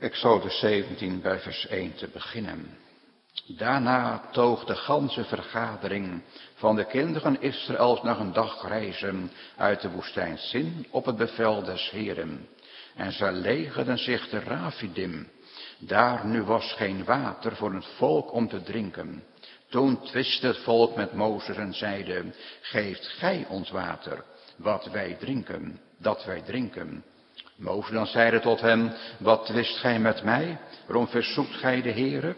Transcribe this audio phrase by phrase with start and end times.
[0.00, 2.78] Exodus 17 bij vers 1 te beginnen.
[3.46, 6.22] Daarna toog de ganse vergadering
[6.54, 11.62] van de kinderen Israëls nog een dag reizen uit de woestijn Sin op het bevel
[11.62, 12.48] des Heren.
[12.94, 15.28] En zij legerden zich te Rafidim.
[15.78, 19.24] Daar nu was geen water voor het volk om te drinken.
[19.68, 22.24] Toen twistte het volk met Mozes en zeide,
[22.60, 24.24] geeft gij ons water,
[24.56, 27.04] wat wij drinken, dat wij drinken.
[27.60, 30.58] Mozes dan zeide tot hem, wat twist gij met mij?
[30.86, 32.34] Waarom verzoekt gij de Heere?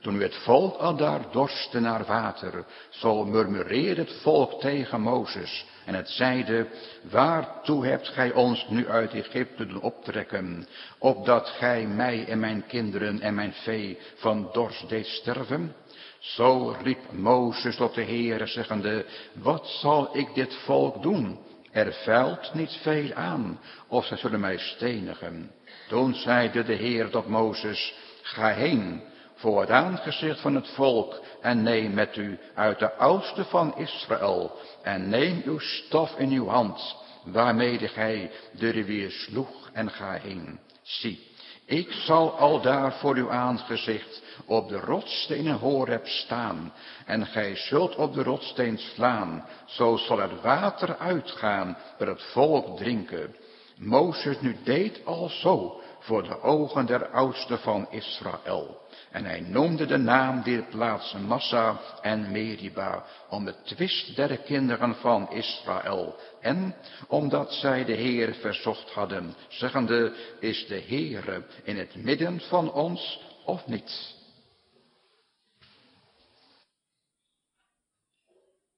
[0.00, 5.66] Toen u het volk al daar dorste naar water, zo murmureerde het volk tegen Mozes.
[5.84, 6.66] En het zeide,
[7.10, 10.66] waartoe hebt gij ons nu uit Egypte doen optrekken,
[10.98, 15.74] opdat gij mij en mijn kinderen en mijn vee van dorst deed sterven?
[16.18, 21.38] Zo riep Mozes tot de Heere, zeggende, wat zal ik dit volk doen?
[21.74, 25.50] Er valt niet veel aan, of zij zullen mij stenigen.
[25.88, 29.02] Toen zeide de Heer tot Mozes, ga heen
[29.34, 34.58] voor het aangezicht van het volk en neem met u uit de oudste van Israël
[34.82, 40.58] en neem uw staf in uw hand, waarmede gij de rivier sloeg en ga heen.
[40.82, 41.28] Zie,
[41.66, 46.72] ik zal al daar voor uw aangezicht op de rotssteen in Horeb staan,
[47.06, 52.76] en gij zult op de rotsteen slaan, zo zal het water uitgaan, dat het volk
[52.76, 53.34] drinken.
[53.76, 58.82] Mozes nu deed al zo voor de ogen der oudsten van Israël.
[59.10, 64.94] En hij noemde de naam der plaatsen Massa en Meriba, om de twist der kinderen
[64.94, 66.16] van Israël.
[66.40, 66.74] En
[67.08, 73.20] omdat zij de Heer verzocht hadden, zeggende, is de Heere in het midden van ons
[73.44, 74.13] of niet?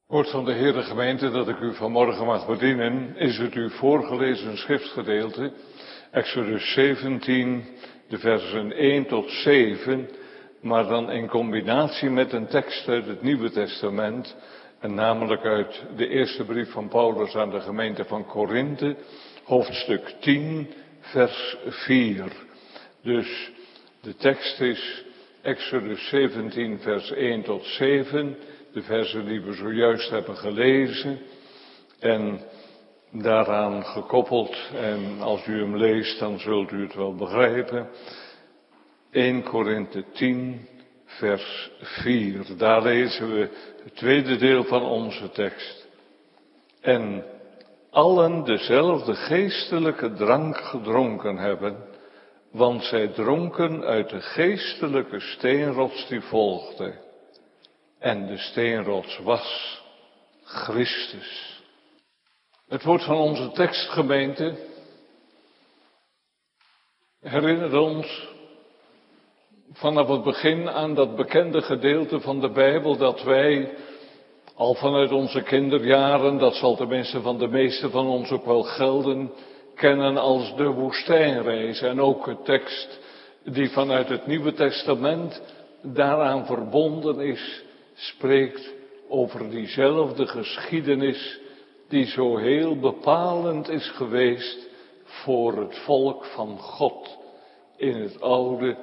[0.07, 4.59] Woord van de Heere gemeente dat ik u vanmorgen mag bedienen, is het u voorgelezen
[4.59, 5.53] schriftgedeelte,
[6.11, 7.65] Exodus 17,
[8.09, 10.09] de versen 1 tot 7,
[10.61, 14.37] maar dan in combinatie met een tekst uit het Nieuwe Testament,
[14.81, 18.97] en namelijk uit de eerste brief van Paulus aan de gemeente van Korinthe,
[19.45, 20.71] hoofdstuk 10,
[21.01, 22.33] vers 4.
[23.03, 23.51] Dus
[24.01, 25.05] de tekst is
[25.43, 28.37] Exodus 17, vers 1 tot 7,
[28.77, 31.19] de versen die we zojuist hebben gelezen,
[31.99, 32.41] en
[33.11, 37.89] daaraan gekoppeld, en als u hem leest, dan zult u het wel begrijpen,
[39.11, 40.69] 1 Korinthe 10,
[41.05, 42.57] vers 4.
[42.57, 43.49] Daar lezen we
[43.85, 45.89] het tweede deel van onze tekst.
[46.81, 47.25] En
[47.91, 51.77] allen dezelfde geestelijke drank gedronken hebben,
[52.51, 57.06] want zij dronken uit de geestelijke steenrots die volgde.
[57.99, 59.81] En de steenrots was
[60.45, 61.61] Christus.
[62.69, 64.55] Het woord van onze tekstgemeente
[67.21, 68.29] herinnert ons
[69.73, 73.75] vanaf het begin aan dat bekende gedeelte van de Bijbel dat wij
[74.55, 79.33] al vanuit onze kinderjaren, dat zal tenminste van de meeste van ons ook wel gelden,
[79.75, 81.81] kennen als de woestijnreis.
[81.81, 83.01] En ook de tekst
[83.45, 85.43] die vanuit het Nieuwe Testament
[85.83, 87.65] daaraan verbonden is,
[87.97, 88.75] spreekt
[89.09, 91.41] over diezelfde geschiedenis
[91.89, 94.69] die zo heel bepalend is geweest
[95.05, 97.19] voor het volk van God
[97.77, 98.77] in het Oude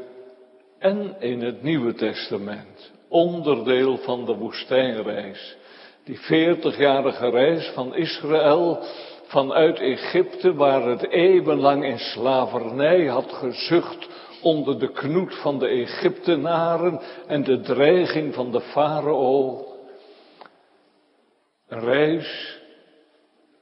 [0.79, 2.91] en in het Nieuwe Testament.
[3.07, 5.55] Onderdeel van de woestijnreis.
[6.03, 8.79] Die veertigjarige reis van Israël
[9.25, 14.07] vanuit Egypte, waar het eeuwenlang in slavernij had gezucht
[14.43, 19.65] onder de knoet van de Egyptenaren en de dreiging van de farao.
[21.67, 22.59] Een reis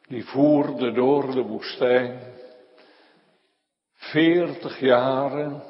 [0.07, 2.19] die voerde door de woestijn.
[3.93, 5.63] Veertig jaren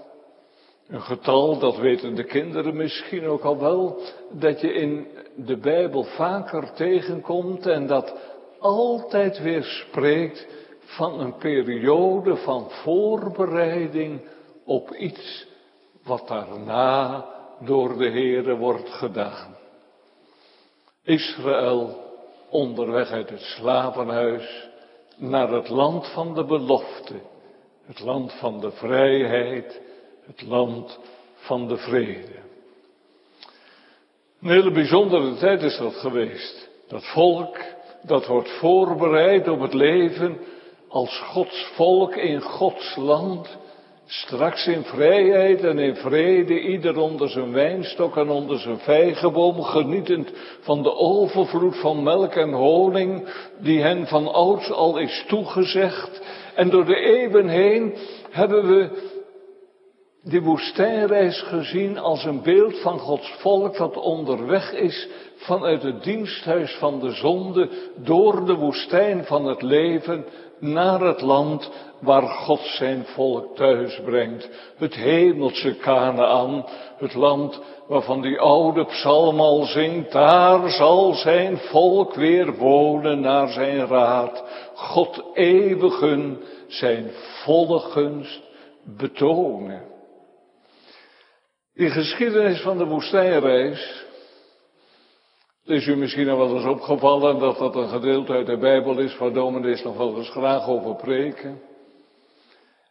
[0.92, 4.02] een getal, dat weten de kinderen misschien ook al wel,
[4.32, 8.16] dat je in de Bijbel vaker tegenkomt en dat
[8.60, 10.48] altijd weer spreekt
[10.80, 14.22] van een periode van voorbereiding
[14.66, 15.46] op iets
[16.04, 17.26] wat daarna
[17.60, 19.56] door de Heere wordt gedaan.
[21.04, 22.00] Israël
[22.50, 24.70] onderweg uit het slavenhuis
[25.18, 27.20] naar het land van de belofte,
[27.86, 29.82] het land van de vrijheid,
[30.26, 31.00] het land
[31.36, 32.40] van de vrede.
[34.42, 36.70] Een hele bijzondere tijd is dat geweest.
[36.88, 37.58] Dat volk,
[38.02, 40.38] dat wordt voorbereid op het leven
[40.88, 43.58] als Gods volk in Gods land.
[44.12, 50.32] Straks in vrijheid en in vrede, ieder onder zijn wijnstok en onder zijn vijgenboom, genietend
[50.60, 53.28] van de overvloed van melk en honing,
[53.60, 56.22] die hen van ouds al is toegezegd.
[56.56, 57.96] En door de eeuwen heen
[58.30, 58.90] hebben we
[60.24, 66.76] de woestijnreis gezien als een beeld van Gods volk dat onderweg is vanuit het diensthuis
[66.76, 70.26] van de zonde door de woestijn van het leven
[70.62, 74.50] naar het land waar God zijn volk thuis brengt.
[74.78, 76.66] Het hemelse Canaan,
[76.98, 83.48] het land waarvan die oude psalm al zingt, daar zal zijn volk weer wonen naar
[83.48, 84.44] zijn raad.
[84.74, 87.12] God eeuwigen zijn
[87.44, 88.42] volle gunst
[88.98, 89.90] betonen.
[91.74, 94.06] Die geschiedenis van de woestijnreis,
[95.66, 99.18] is u misschien al wel eens opgevallen dat dat een gedeelte uit de Bijbel is
[99.18, 101.62] waar dominees nog wel eens graag over preken.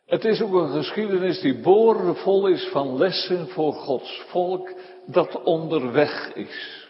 [0.06, 4.72] Het is ook een geschiedenis die boordevol is van lessen voor Gods volk
[5.06, 6.88] dat onderweg is.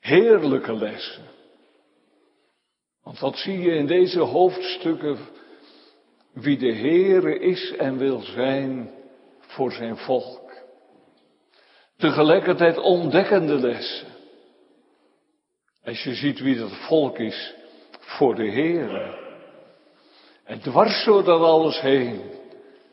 [0.00, 1.24] Heerlijke lessen.
[3.02, 5.18] Want wat zie je in deze hoofdstukken
[6.32, 8.90] wie de Heere is en wil zijn
[9.38, 10.39] voor zijn volk.
[12.00, 14.08] Tegelijkertijd ontdekkende lessen.
[15.84, 17.54] Als je ziet wie dat volk is
[18.00, 19.18] voor de Heere.
[20.44, 22.20] En dwars door dat alles heen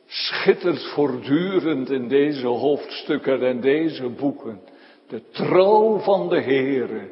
[0.07, 4.61] schittert voortdurend in deze hoofdstukken en deze boeken
[5.07, 7.09] de trouw van de Heere,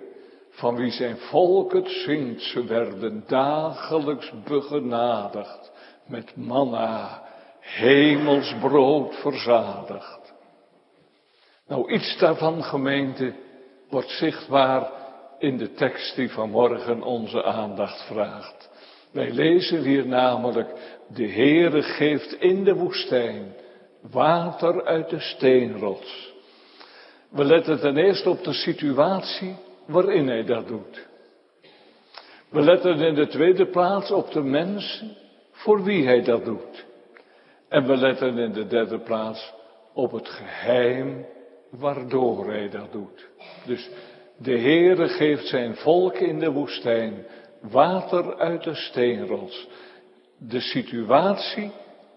[0.50, 2.42] van wie zijn volk het zingt.
[2.42, 5.71] Ze werden dagelijks begenadigd
[6.07, 7.24] met manna,
[7.59, 10.25] hemelsbrood verzadigd.
[11.68, 13.34] Nou, iets daarvan, gemeente,
[13.90, 14.92] wordt zichtbaar
[15.40, 18.70] in de tekst die vanmorgen onze aandacht vraagt.
[19.12, 20.70] Wij lezen hier namelijk,
[21.08, 23.54] de Heere geeft in de woestijn
[24.12, 26.34] water uit de steenrots.
[27.30, 31.08] We letten ten eerste op de situatie waarin hij dat doet.
[32.50, 35.18] We letten in de tweede plaats op de mensen
[35.52, 36.86] voor wie hij dat doet.
[37.70, 39.54] En we letten in de derde plaats
[39.94, 41.26] op het geheim
[41.70, 43.28] waardoor hij dat doet.
[43.66, 43.90] Dus
[44.38, 47.26] de Heere geeft zijn volk in de woestijn
[47.62, 49.68] water uit de steenrots.
[50.38, 51.72] De situatie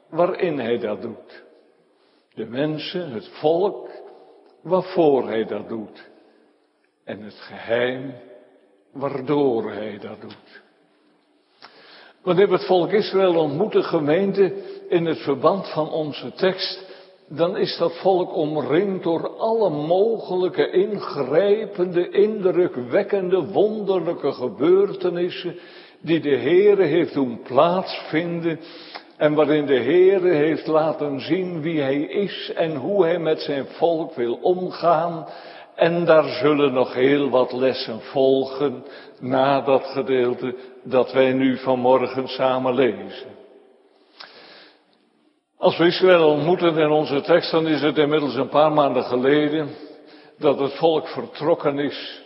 [0.09, 1.43] waarin hij dat doet.
[2.35, 3.91] De mensen, het volk,
[4.63, 6.09] waarvoor hij dat doet.
[7.05, 8.15] En het geheim
[8.93, 10.63] waardoor hij dat doet.
[12.23, 14.55] Wanneer we het volk Israël ontmoeten, gemeente,
[14.89, 16.88] in het verband van onze tekst,
[17.29, 25.59] dan is dat volk omringd door alle mogelijke ingrijpende, indrukwekkende, wonderlijke gebeurtenissen
[26.01, 28.61] die de Heere heeft doen plaatsvinden
[29.17, 33.67] en waarin de Heere heeft laten zien wie Hij is en hoe Hij met zijn
[33.67, 35.27] volk wil omgaan.
[35.75, 38.85] En daar zullen nog heel wat lessen volgen
[39.21, 40.55] na dat gedeelte
[40.85, 43.38] dat wij nu vanmorgen samen lezen.
[45.59, 49.69] Als we Israël ontmoeten in onze tekst, dan is het inmiddels een paar maanden geleden
[50.39, 52.23] dat het volk vertrokken is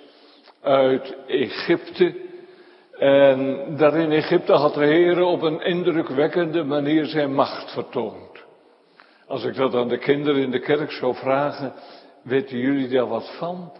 [0.62, 2.14] uit Egypte.
[2.98, 8.44] En daar in Egypte had de Heer op een indrukwekkende manier zijn macht vertoond.
[9.26, 11.72] Als ik dat aan de kinderen in de kerk zou vragen,
[12.22, 13.72] weten jullie daar wat van?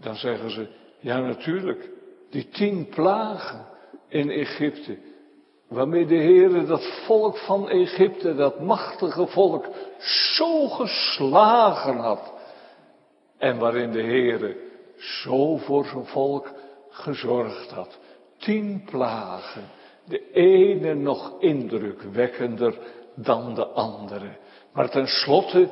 [0.00, 0.66] Dan zeggen ze,
[0.98, 1.88] ja natuurlijk,
[2.30, 3.66] die tien plagen
[4.08, 4.96] in Egypte.
[5.68, 9.66] Waarmee de Heere dat volk van Egypte, dat machtige volk,
[10.36, 12.32] zo geslagen had.
[13.38, 14.56] En waarin de Heere
[14.96, 16.52] zo voor zijn volk
[16.90, 17.98] gezorgd had.
[18.38, 19.62] Tien plagen.
[20.04, 22.78] De ene nog indrukwekkender
[23.14, 24.36] dan de andere.
[24.72, 25.68] Maar tenslotte,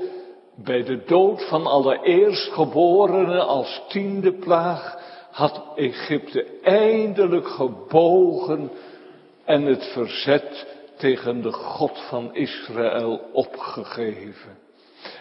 [0.55, 4.99] bij de dood van alle eerstgeborenen als tiende plaag,
[5.31, 8.71] had Egypte eindelijk gebogen
[9.45, 14.61] en het verzet tegen de God van Israël opgegeven.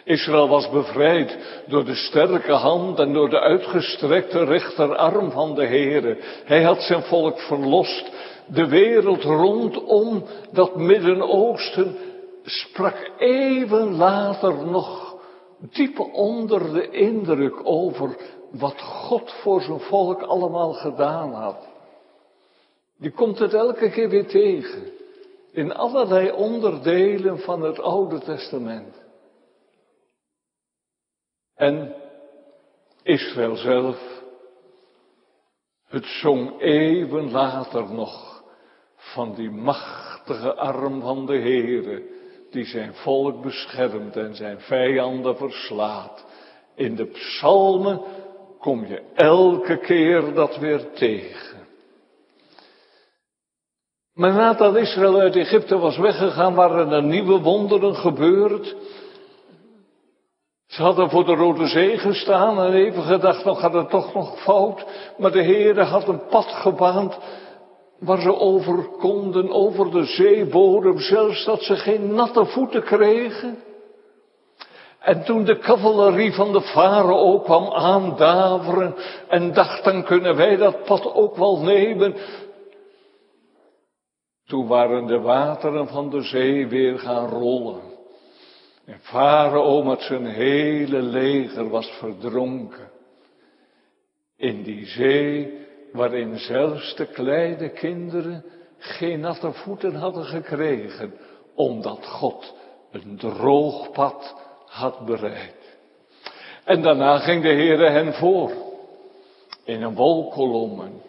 [0.03, 1.37] Israël was bevrijd
[1.67, 6.17] door de sterke hand en door de uitgestrekte rechterarm van de Heere.
[6.45, 8.11] Hij had zijn volk verlost.
[8.45, 11.95] De wereld rondom dat Midden-Oosten
[12.43, 15.15] sprak even later nog
[15.71, 18.17] diep onder de indruk over
[18.51, 21.70] wat God voor zijn volk allemaal gedaan had.
[23.01, 24.83] Je komt het elke keer weer tegen.
[25.51, 29.03] In allerlei onderdelen van het Oude Testament.
[31.55, 31.95] En
[33.03, 34.23] Israël zelf,
[35.87, 38.43] het zong even later nog
[38.95, 42.03] van die machtige arm van de Heere,
[42.51, 46.25] die zijn volk beschermt en zijn vijanden verslaat.
[46.75, 48.01] In de psalmen
[48.59, 51.50] kom je elke keer dat weer tegen.
[54.13, 58.75] Maar nadat Israël uit Egypte was weggegaan, waren er nieuwe wonderen gebeurd.
[60.67, 64.41] Ze hadden voor de Rode Zee gestaan en even gedacht, nog gaat het toch nog
[64.41, 64.85] fout.
[65.17, 67.17] Maar de Heere had een pad gebaand
[67.99, 73.57] waar ze over konden, over de zeebodem, zelfs dat ze geen natte voeten kregen.
[74.99, 78.95] En toen de cavalerie van de farao kwam aandaveren
[79.27, 82.15] en dacht, dan kunnen wij dat pad ook wel nemen.
[84.51, 87.81] Toen waren de wateren van de zee weer gaan rollen.
[88.85, 92.89] En farao met zijn hele leger was verdronken.
[94.37, 95.59] In die zee
[95.91, 98.45] waarin zelfs de kleine kinderen
[98.77, 101.13] geen natte voeten hadden gekregen,
[101.55, 102.53] omdat God
[102.91, 105.77] een droog pad had bereid.
[106.63, 108.51] En daarna ging de Heere hen voor.
[109.63, 111.01] In een wolkolom, een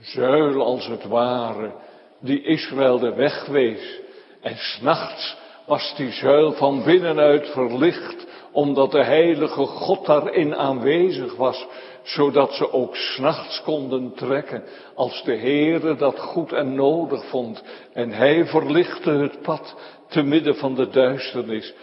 [0.00, 1.88] zuil als het ware,
[2.20, 4.00] die Israël de weg wees.
[4.40, 5.36] En s'nachts
[5.66, 11.66] was die zuil van binnenuit verlicht, omdat de heilige God daarin aanwezig was,
[12.02, 17.62] zodat ze ook s'nachts konden trekken, als de Heere dat goed en nodig vond.
[17.92, 19.76] En hij verlichtte het pad
[20.08, 21.74] te midden van de duisternis.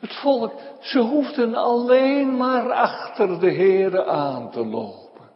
[0.00, 5.30] Het volk, ze hoefden alleen maar achter de Heere aan te lopen.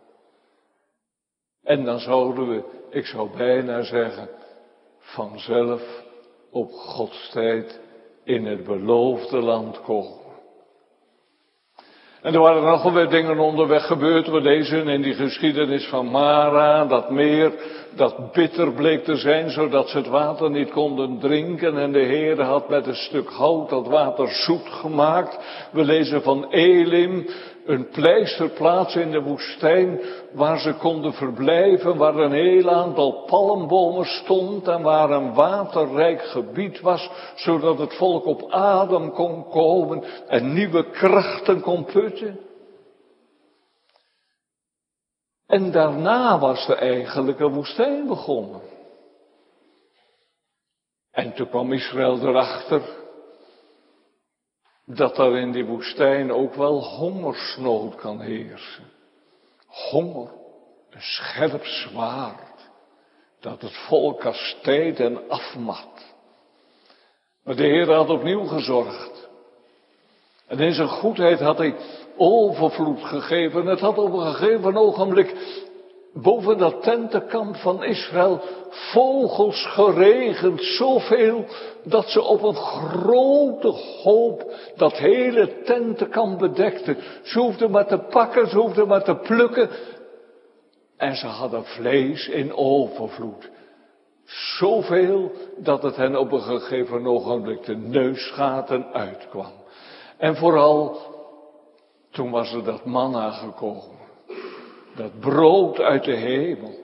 [1.63, 2.63] En dan zouden we,
[2.95, 4.29] ik zou bijna zeggen,
[4.99, 6.03] vanzelf
[6.51, 7.81] op Gods tijd
[8.25, 10.23] in het beloofde land komen.
[12.23, 14.29] En er waren nogal weer dingen onderweg gebeurd.
[14.29, 17.53] We lezen in die geschiedenis van Mara, dat meer,
[17.97, 21.79] dat bitter bleek te zijn, zodat ze het water niet konden drinken.
[21.79, 25.39] En de Heer had met een stuk hout dat water zoet gemaakt.
[25.73, 27.27] We lezen van Elim,
[27.64, 30.00] een pleisterplaats in de woestijn
[30.33, 36.80] waar ze konden verblijven, waar een heel aantal palmbomen stond en waar een waterrijk gebied
[36.80, 42.40] was, zodat het volk op adem kon komen en nieuwe krachten kon putten.
[45.47, 48.61] En daarna was de eigenlijke woestijn begonnen.
[51.11, 52.83] En toen kwam Israël erachter
[54.87, 58.85] dat er in die woestijn ook wel hongersnood kan heersen.
[59.67, 60.31] Honger,
[60.91, 62.71] een scherp zwaard,
[63.41, 66.14] dat het volk kastijdt en afmat.
[67.45, 69.29] Maar de Heer had opnieuw gezorgd.
[70.47, 71.75] En in zijn goedheid had hij
[72.17, 73.67] overvloed gegeven.
[73.67, 75.35] Het had op een gegeven ogenblik
[76.14, 78.40] boven dat tentenkamp van Israël
[78.71, 81.44] vogels geregend, zoveel
[81.85, 83.68] dat ze op een grote
[84.02, 86.97] hoop dat hele tentenkamp bedekten.
[87.23, 89.71] Ze hoefden maar te pakken, ze hoefden maar te plukken.
[90.97, 93.50] En ze hadden vlees in overvloed.
[94.25, 99.52] Zoveel dat het hen op een gegeven ogenblik de neusgaten uitkwam.
[100.16, 100.97] En vooral,
[102.11, 103.94] toen was er dat manna gekomen.
[104.97, 106.75] Dat brood uit de hemel.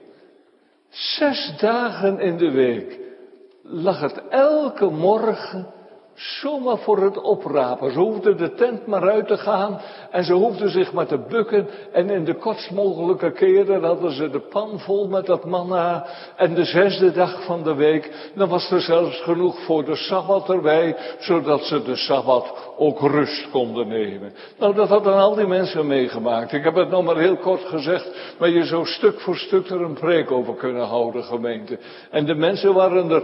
[0.89, 2.99] Zes dagen in de week
[3.63, 5.73] lag het elke morgen
[6.13, 7.91] zomaar voor het oprapen.
[7.91, 11.67] Ze hoefden de tent maar uit te gaan en ze hoefden zich maar te bukken.
[11.91, 16.05] En in de kortst mogelijke keren hadden ze de pan vol met dat manna.
[16.35, 20.49] En de zesde dag van de week, dan was er zelfs genoeg voor de Sabbat
[20.49, 24.33] erbij, zodat ze de Sabbat ook rust konden nemen.
[24.59, 26.53] Nou, dat hadden al die mensen meegemaakt.
[26.53, 29.81] Ik heb het nog maar heel kort gezegd, maar je zou stuk voor stuk er
[29.81, 31.79] een preek over kunnen houden, gemeente.
[32.09, 33.23] En de mensen waren er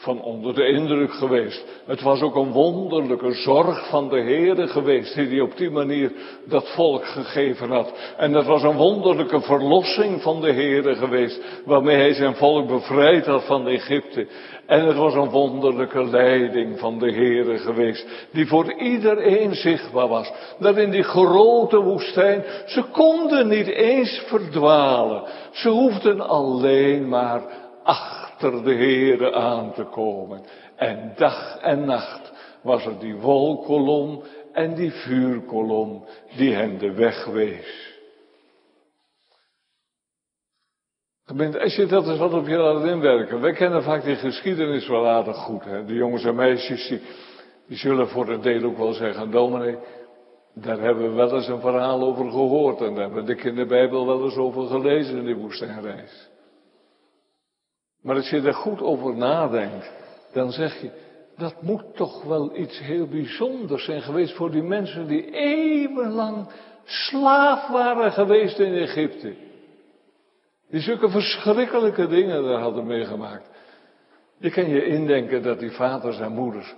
[0.00, 1.64] van onder de indruk geweest.
[1.86, 6.12] Het was ook een wonderlijke zorg van de Heere geweest, die hij op die manier
[6.48, 7.92] dat volk gegeven had.
[8.16, 13.26] En het was een wonderlijke verlossing van de Heere geweest, waarmee hij zijn volk bevrijd
[13.26, 14.26] had van Egypte.
[14.66, 20.32] En het was een wonderlijke leiding van de Heere geweest, die voor iedereen zichtbaar was.
[20.58, 25.22] Dat in die grote woestijn, ze konden niet eens verdwalen.
[25.52, 27.42] Ze hoefden alleen maar
[27.82, 30.42] achter achter de Heere aan te komen.
[30.76, 32.32] En dag en nacht
[32.62, 36.04] was er die wolkolom en die vuurkolom
[36.36, 37.88] die hen de weg wees.
[41.60, 43.40] als je dat eens wat op je laat inwerken.
[43.40, 45.64] Wij kennen vaak die geschiedenis wel aardig goed.
[45.64, 45.84] Hè?
[45.84, 47.00] De jongens en meisjes die,
[47.66, 49.78] die zullen voor een deel ook wel zeggen, dominee,
[50.54, 52.80] daar hebben we wel eens een verhaal over gehoord.
[52.80, 56.29] En daar hebben we de Bijbel wel eens over gelezen in die woestijnreis.
[58.02, 59.92] Maar als je er goed over nadenkt,
[60.32, 60.90] dan zeg je,
[61.36, 66.48] dat moet toch wel iets heel bijzonders zijn geweest voor die mensen die eeuwenlang
[66.84, 69.34] slaaf waren geweest in Egypte.
[70.70, 73.48] Die zulke verschrikkelijke dingen daar hadden meegemaakt.
[74.38, 76.74] Je kan je indenken dat die vaders en moeders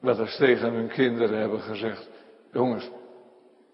[0.00, 2.08] wel eens tegen hun kinderen hebben gezegd,
[2.52, 2.90] jongens,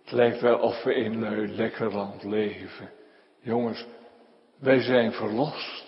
[0.02, 2.90] het lijkt wel of we in een lekker land leven.
[3.40, 3.86] Jongens,
[4.58, 5.83] wij zijn verlost.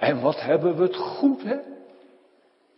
[0.00, 1.56] En wat hebben we het goed, hè?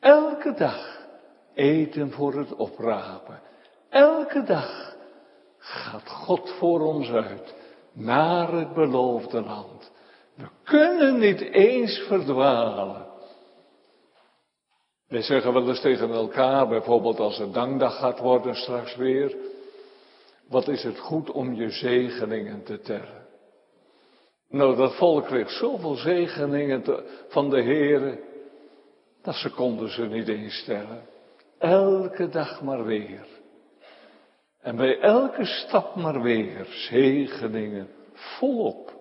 [0.00, 1.06] Elke dag
[1.54, 3.40] eten voor het oprapen.
[3.88, 4.96] Elke dag
[5.58, 7.54] gaat God voor ons uit
[7.92, 9.90] naar het beloofde land.
[10.34, 13.06] We kunnen niet eens verdwalen.
[15.08, 19.36] Wij zeggen wel eens tegen elkaar, bijvoorbeeld als het dankdag gaat worden straks weer,
[20.48, 23.21] wat is het goed om je zegeningen te tellen.
[24.52, 26.84] Nou, dat volk kreeg zoveel zegeningen
[27.28, 28.20] van de Heere,
[29.22, 31.02] dat ze konden ze niet eens tellen.
[31.58, 33.26] Elke dag maar weer.
[34.60, 38.92] En bij elke stap maar weer zegeningen volop.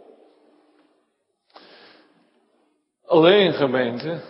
[3.06, 4.22] Alleen gemeente,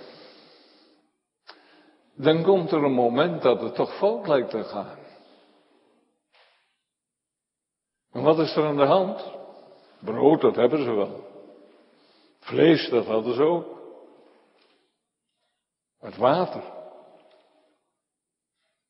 [2.16, 4.98] dan komt er een moment dat het toch fout lijkt te gaan.
[8.12, 9.41] En wat is er aan de hand?
[10.04, 11.30] Brood, dat hebben ze wel.
[12.40, 13.66] Vlees, dat hadden ze ook.
[16.00, 16.64] Het water.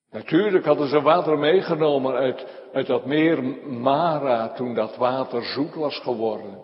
[0.09, 5.99] Natuurlijk hadden ze water meegenomen uit, uit dat meer Mara toen dat water zoet was
[5.99, 6.61] geworden.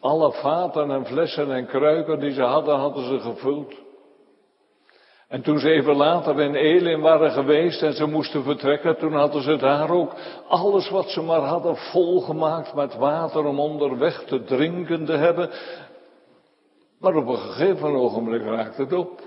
[0.00, 3.74] Alle vaten en flessen en kruiken die ze hadden, hadden ze gevuld.
[5.28, 9.42] En toen ze even later in Elim waren geweest en ze moesten vertrekken, toen hadden
[9.42, 10.12] ze daar ook
[10.48, 15.50] alles wat ze maar hadden volgemaakt met water om onderweg te drinken te hebben.
[16.98, 19.20] Maar op een gegeven ogenblik raakte het op.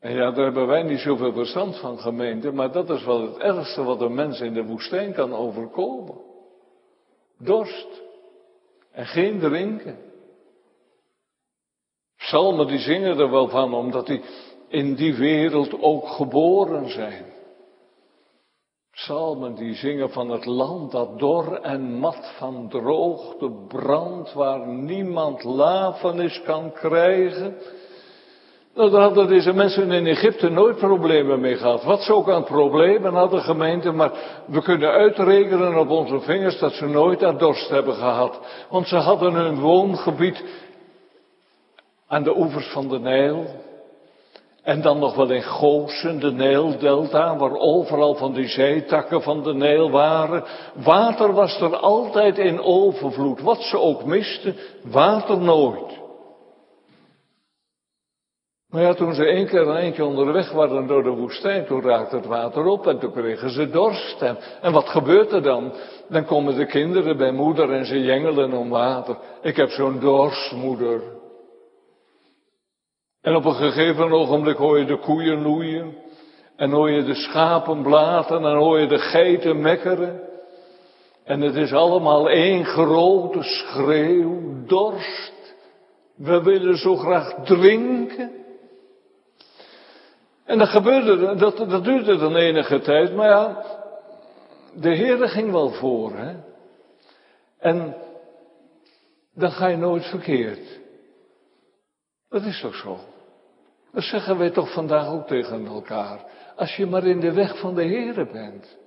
[0.00, 3.36] En ja, daar hebben wij niet zoveel verstand van gemeente, maar dat is wel het
[3.36, 6.20] ergste wat een mens in de woestijn kan overkomen.
[7.38, 8.02] Dorst.
[8.92, 10.07] En geen drinken.
[12.28, 14.20] Psalmen die zingen er wel van, omdat die
[14.68, 17.24] in die wereld ook geboren zijn.
[18.90, 25.44] Psalmen die zingen van het land dat dor en mat van droogte brandt, waar niemand
[25.44, 27.56] lafenis kan krijgen.
[28.74, 31.84] Nou, daar hadden deze mensen in Egypte nooit problemen mee gehad.
[31.84, 34.12] Wat ze ook aan problemen hadden gemeente, maar
[34.46, 38.40] we kunnen uitrekenen op onze vingers dat ze nooit aan dorst hebben gehad.
[38.70, 40.44] Want ze hadden hun woongebied
[42.08, 43.46] aan de oevers van de Nijl.
[44.62, 49.54] En dan nog wel in Goosen, de Nijldelta, waar overal van die zijtakken van de
[49.54, 50.44] Nijl waren.
[50.74, 53.40] Water was er altijd in overvloed.
[53.40, 55.96] Wat ze ook misten, water nooit.
[58.68, 62.16] Maar ja, toen ze één keer een eentje onderweg waren door de woestijn, toen raakte
[62.16, 64.22] het water op en toen kregen ze dorst.
[64.22, 65.72] En, en wat gebeurt er dan?
[66.08, 69.16] Dan komen de kinderen bij moeder en ze jengelen om water.
[69.42, 71.17] Ik heb zo'n dorst, moeder.
[73.28, 75.96] En op een gegeven ogenblik hoor je de koeien loeien.
[76.56, 80.20] En hoor je de schapen blaten en hoor je de geiten mekkeren.
[81.24, 85.54] En het is allemaal één grote schreeuw, dorst.
[86.16, 88.32] We willen zo graag drinken.
[90.44, 93.64] En dat gebeurde, dat, dat duurde dan enige tijd, maar ja,
[94.74, 96.34] de Heer ging wel voor, hè.
[97.58, 97.96] En
[99.34, 100.80] dan ga je nooit verkeerd.
[102.28, 102.98] Dat is toch zo?
[103.98, 106.24] Dat zeggen wij toch vandaag ook tegen elkaar.
[106.56, 108.78] Als je maar in de weg van de Heer bent.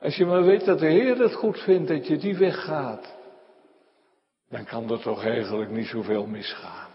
[0.00, 3.16] Als je maar weet dat de Heer het goed vindt dat je die weg gaat.
[4.48, 6.90] Dan kan er toch eigenlijk niet zoveel misgaan.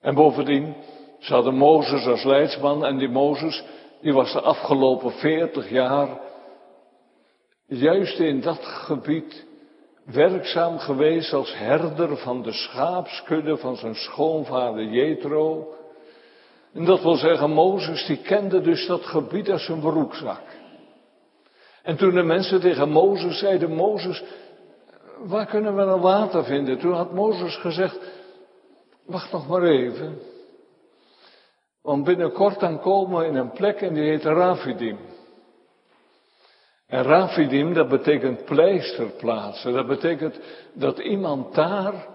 [0.00, 0.74] En bovendien,
[1.18, 3.64] ze hadden Mozes als leidsman en die Mozes,
[4.00, 6.20] die was de afgelopen veertig jaar
[7.66, 9.46] juist in dat gebied
[10.04, 15.74] werkzaam geweest als herder van de schaapskudde van zijn schoonvader Jethro.
[16.72, 20.42] En dat wil zeggen, Mozes die kende dus dat gebied als zijn broekzak.
[21.82, 24.24] En toen de mensen tegen Mozes zeiden, Mozes,
[25.18, 26.78] waar kunnen we nou water vinden?
[26.78, 27.98] Toen had Mozes gezegd,
[29.06, 30.18] wacht nog maar even.
[31.82, 34.98] Want binnenkort dan komen we in een plek en die heet Rafidim.
[36.86, 39.72] En Rafidim, dat betekent pleisterplaatsen.
[39.72, 40.40] Dat betekent
[40.72, 42.06] dat iemand daar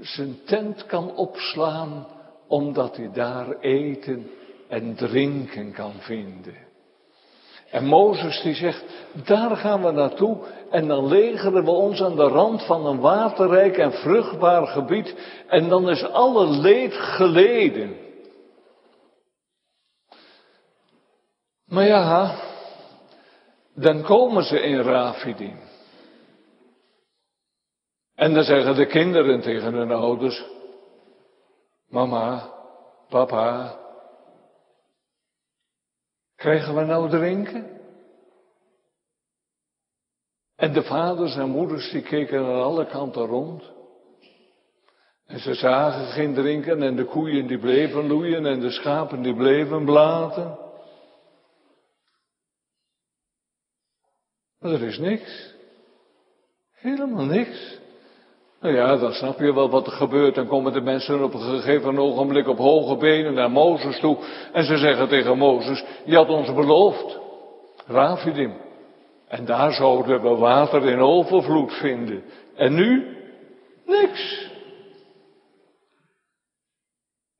[0.00, 2.06] zijn tent kan opslaan,
[2.48, 4.30] omdat hij daar eten
[4.68, 6.64] en drinken kan vinden.
[7.70, 8.84] En Mozes die zegt,
[9.24, 10.38] daar gaan we naartoe
[10.70, 15.14] en dan legeren we ons aan de rand van een waterrijk en vruchtbaar gebied
[15.46, 17.96] en dan is alle leed geleden.
[21.66, 22.34] Maar ja,
[23.76, 25.58] dan komen ze in Rafidim.
[28.14, 30.44] En dan zeggen de kinderen tegen hun ouders,
[31.88, 32.52] mama,
[33.08, 33.78] papa,
[36.36, 37.74] krijgen we nou drinken?
[40.56, 43.74] En de vaders en moeders die keken aan alle kanten rond.
[45.26, 49.34] En ze zagen geen drinken en de koeien die bleven loeien en de schapen die
[49.34, 50.65] bleven blaten.
[54.60, 55.54] Er is niks.
[56.72, 57.78] Helemaal niks.
[58.60, 60.34] Nou ja, dan snap je wel wat er gebeurt.
[60.34, 64.18] Dan komen de mensen op een gegeven ogenblik op hoge benen naar Mozes toe.
[64.52, 67.18] En ze zeggen tegen Mozes, je had ons beloofd.
[67.86, 68.54] Rafidim.
[69.28, 72.22] En daar zouden we water in overvloed vinden.
[72.56, 73.16] En nu?
[73.86, 74.50] Niks.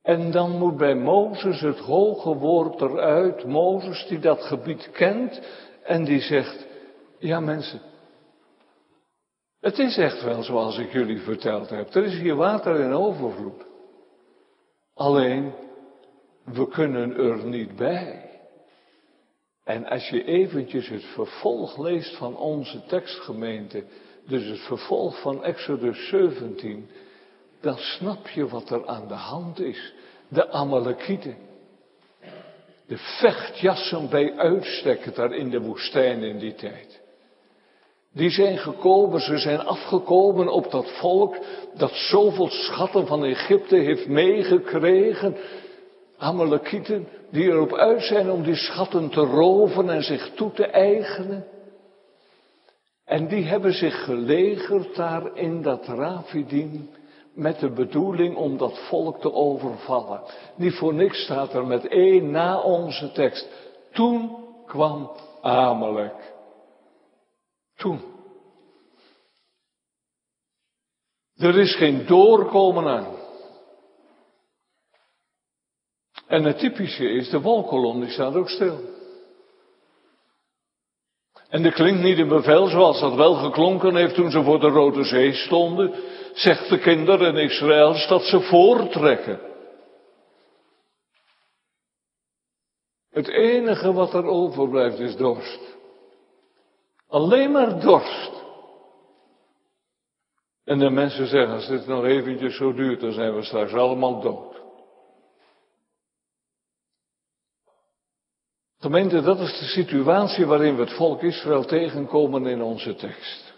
[0.02, 3.44] En dan moet bij Mozes het hoge woord eruit.
[3.44, 5.40] Mozes die dat gebied kent
[5.84, 6.66] en die zegt,
[7.18, 7.80] ja mensen,
[9.60, 11.94] het is echt wel zoals ik jullie verteld heb.
[11.94, 13.64] Er is hier water in overvloed.
[14.94, 15.52] Alleen,
[16.44, 18.30] we kunnen er niet bij.
[19.64, 23.84] En als je eventjes het vervolg leest van onze tekstgemeente,
[24.26, 26.88] dus het vervolg van Exodus 17,
[27.60, 29.94] dan snap je wat er aan de hand is.
[30.28, 31.36] De Amalekieten.
[32.86, 36.95] De vechtjassen bij uitstek daar in de woestijn in die tijd.
[38.16, 41.36] Die zijn gekomen, ze zijn afgekomen op dat volk
[41.74, 45.36] dat zoveel schatten van Egypte heeft meegekregen.
[46.18, 51.46] Amalekieten die erop uit zijn om die schatten te roven en zich toe te eigenen.
[53.04, 56.90] En die hebben zich gelegerd daar in dat Rafidim
[57.34, 60.20] met de bedoeling om dat volk te overvallen.
[60.54, 63.48] Niet voor niks staat er met één na onze tekst.
[63.92, 66.34] Toen kwam Amalek.
[67.76, 68.00] Toen.
[71.36, 73.14] Er is geen doorkomen aan.
[76.26, 78.80] En het typische is, de wolkolom die staat ook stil.
[81.48, 84.68] En er klinkt niet een bevel zoals dat wel geklonken heeft toen ze voor de
[84.68, 85.94] Rode Zee stonden,
[86.34, 89.40] zegt de kinderen Israëls dat ze voortrekken.
[93.10, 95.75] Het enige wat er overblijft is dorst.
[97.16, 98.44] Alleen maar dorst.
[100.64, 104.20] En de mensen zeggen, als dit nog eventjes zo duurt, dan zijn we straks allemaal
[104.20, 104.60] dood.
[108.78, 113.54] Gemeente, dat is de situatie waarin we het volk Israël tegenkomen in onze tekst.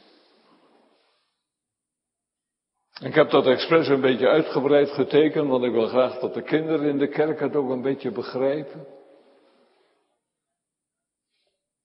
[3.00, 6.88] Ik heb dat expres een beetje uitgebreid getekend, want ik wil graag dat de kinderen
[6.88, 8.97] in de kerk het ook een beetje begrijpen.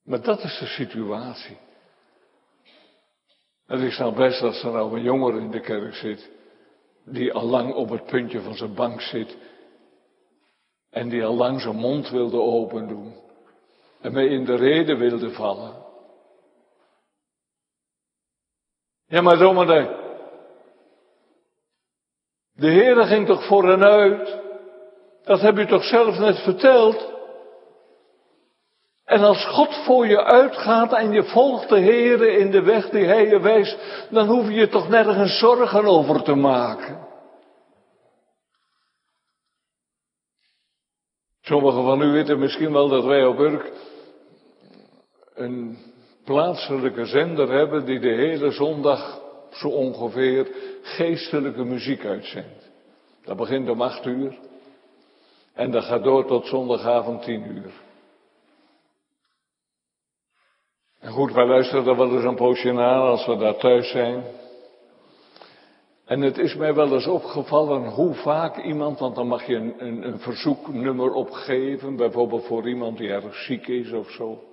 [0.03, 1.57] Maar dat is de situatie.
[3.67, 6.31] En ik snap best als er nou een jongere in de kerk zit,
[7.05, 9.37] die al lang op het puntje van zijn bank zit,
[10.89, 13.15] en die al lang zijn mond wilde open doen,
[14.01, 15.81] en mij in de reden wilde vallen.
[19.05, 19.89] Ja, maar dominee,
[22.53, 24.41] de Heere ging toch voor hen uit?
[25.23, 27.12] Dat heb je toch zelf net verteld?
[29.13, 33.05] En als God voor je uitgaat en je volgt de Heere in de weg die
[33.05, 37.07] Hij je wijst, dan hoef je je toch nergens zorgen over te maken.
[41.41, 43.71] Sommigen van u weten misschien wel dat wij op Urk
[45.33, 45.77] een
[46.25, 49.21] plaatselijke zender hebben die de hele zondag
[49.51, 50.47] zo ongeveer
[50.81, 52.71] geestelijke muziek uitzendt.
[53.23, 54.37] Dat begint om acht uur
[55.53, 57.91] en dat gaat door tot zondagavond tien uur.
[61.03, 64.23] En goed, wij luisteren er wel eens een poosje naar als we daar thuis zijn.
[66.05, 69.73] En het is mij wel eens opgevallen hoe vaak iemand, want dan mag je een,
[69.77, 74.43] een, een verzoeknummer opgeven, bijvoorbeeld voor iemand die erg ziek is of zo.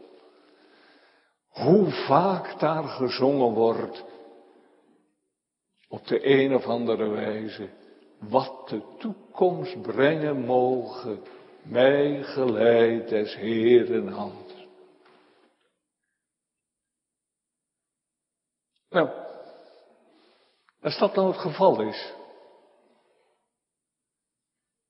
[1.48, 4.04] Hoe vaak daar gezongen wordt
[5.88, 7.68] op de een of andere wijze.
[8.18, 11.20] Wat de toekomst brengen mogen,
[11.62, 14.49] mij geleid des Heeren hand.
[18.90, 19.08] Nou,
[20.82, 22.14] als dat nou het geval is,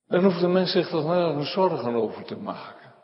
[0.06, 2.94] dan hoeft de mens zich toch nergens zorgen over te maken.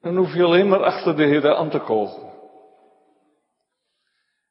[0.00, 2.30] Dan hoef je alleen maar achter de Heer aan te komen.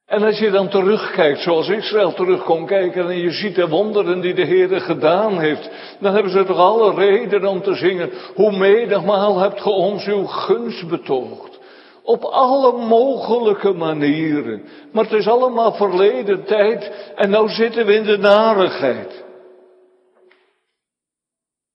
[0.06, 4.20] En als je dan terugkijkt, zoals Israël terug kon kijken en je ziet de wonderen
[4.20, 8.56] die de Heer gedaan heeft, dan hebben ze toch alle reden om te zingen, hoe
[8.56, 11.60] menigmaal hebt ge ons uw gunst betoogd.
[12.02, 14.64] Op alle mogelijke manieren.
[14.92, 19.24] Maar het is allemaal verleden tijd en nou zitten we in de narigheid.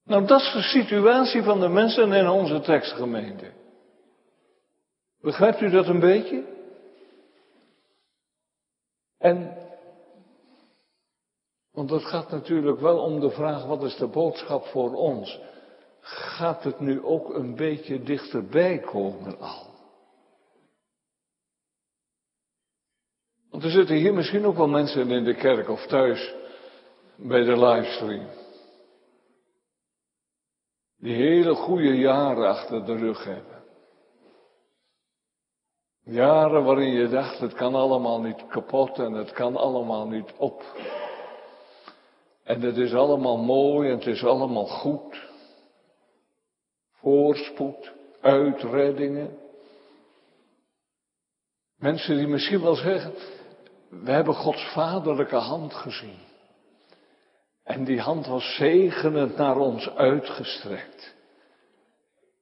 [0.04, 3.52] Nou, dat is de situatie van de mensen in onze tekstgemeente.
[5.22, 6.44] Begrijpt u dat een beetje?
[9.18, 9.58] En,
[11.72, 15.40] want het gaat natuurlijk wel om de vraag, wat is de boodschap voor ons?
[16.00, 19.77] Gaat het nu ook een beetje dichterbij komen al?
[23.58, 26.34] Want er zitten hier misschien ook wel mensen in de kerk of thuis
[27.16, 28.28] bij de livestream.
[30.98, 33.64] Die hele goede jaren achter de rug hebben.
[36.04, 40.64] Jaren waarin je dacht, het kan allemaal niet kapot en het kan allemaal niet op.
[42.44, 45.30] En het is allemaal mooi en het is allemaal goed.
[46.92, 47.92] Voorspoed,
[48.22, 49.38] uitreddingen.
[51.78, 53.14] Mensen die misschien wel zeggen,
[53.90, 56.20] we hebben Gods vaderlijke hand gezien.
[57.64, 61.16] En die hand was zegenend naar ons uitgestrekt.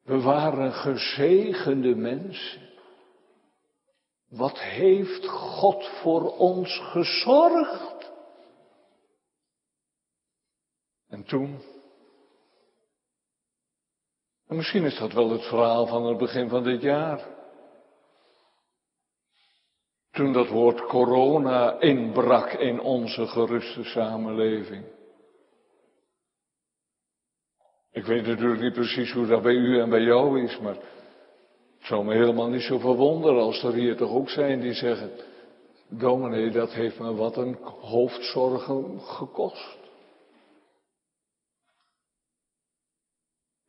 [0.03, 2.61] We waren gezegende mensen.
[4.29, 8.11] Wat heeft God voor ons gezorgd?
[11.07, 11.61] En toen.
[14.47, 17.34] En misschien is dat wel het verhaal van het begin van dit jaar.
[20.15, 24.83] Toen dat woord corona inbrak in onze geruste samenleving.
[27.91, 31.87] Ik weet natuurlijk niet precies hoe dat bij u en bij jou is, maar het
[31.87, 35.11] zou me helemaal niet zo verwonderen als er hier toch ook zijn die zeggen,
[35.87, 39.77] dominee, dat heeft me wat een hoofdzorgen gekost.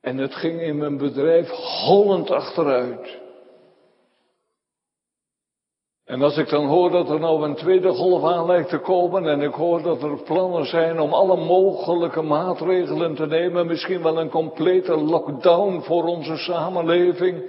[0.01, 3.26] En het ging in mijn bedrijf hollend achteruit.
[6.07, 9.29] En als ik dan hoor dat er nou een tweede golf aan lijkt te komen
[9.29, 14.19] en ik hoor dat er plannen zijn om alle mogelijke maatregelen te nemen, misschien wel
[14.19, 17.43] een complete lockdown voor onze samenleving,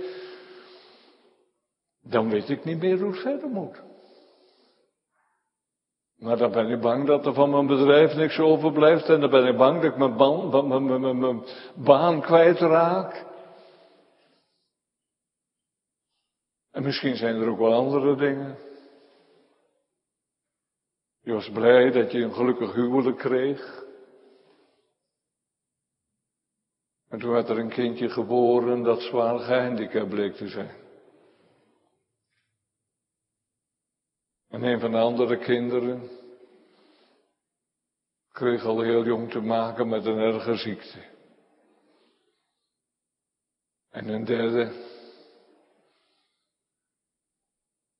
[2.01, 3.81] dan weet ik niet meer hoe het verder moet.
[6.17, 9.47] Maar dan ben ik bang dat er van mijn bedrijf niks overblijft en dan ben
[9.47, 11.43] ik bang dat ik mijn baan, mijn, mijn, mijn,
[11.75, 13.25] baan kwijtraak.
[16.77, 18.57] En misschien zijn er ook wel andere dingen.
[21.21, 23.83] Je was blij dat je een gelukkig huwelijk kreeg.
[27.09, 30.75] En toen werd er een kindje geboren dat zwaar gehandicapt bleek te zijn.
[34.47, 36.09] En een van de andere kinderen
[38.31, 41.03] kreeg al heel jong te maken met een erge ziekte.
[43.89, 44.95] En een derde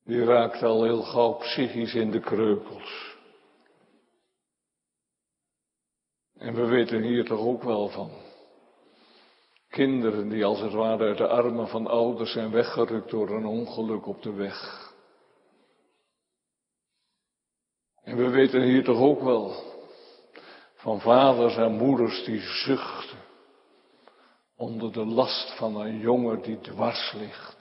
[0.07, 3.15] Die raakt al heel gauw psychisch in de kreukels.
[6.37, 8.11] En we weten hier toch ook wel van.
[9.69, 14.05] Kinderen die als het ware uit de armen van ouders zijn weggerukt door een ongeluk
[14.07, 14.91] op de weg.
[18.03, 19.55] En we weten hier toch ook wel
[20.75, 23.17] van vaders en moeders die zuchten
[24.55, 27.56] onder de last van een jongen die dwars ligt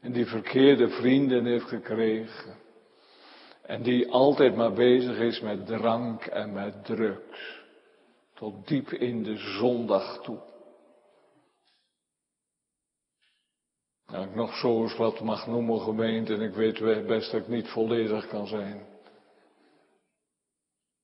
[0.00, 2.56] en die verkeerde vrienden heeft gekregen.
[3.62, 7.60] En die altijd maar bezig is met drank en met drugs.
[8.34, 10.38] Tot diep in de zondag toe.
[14.06, 17.48] Nou, ik nog zo eens wat mag noemen gemeente en ik weet best dat ik
[17.48, 18.86] niet volledig kan zijn.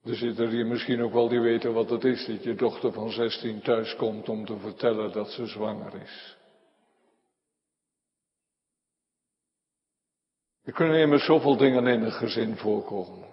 [0.04, 3.10] Er zitten hier misschien ook wel die weten wat het is dat je dochter van
[3.10, 6.36] 16 thuis komt om te vertellen dat ze zwanger is.
[10.64, 13.28] Er kunnen immers zoveel dingen in een gezin voorkomen.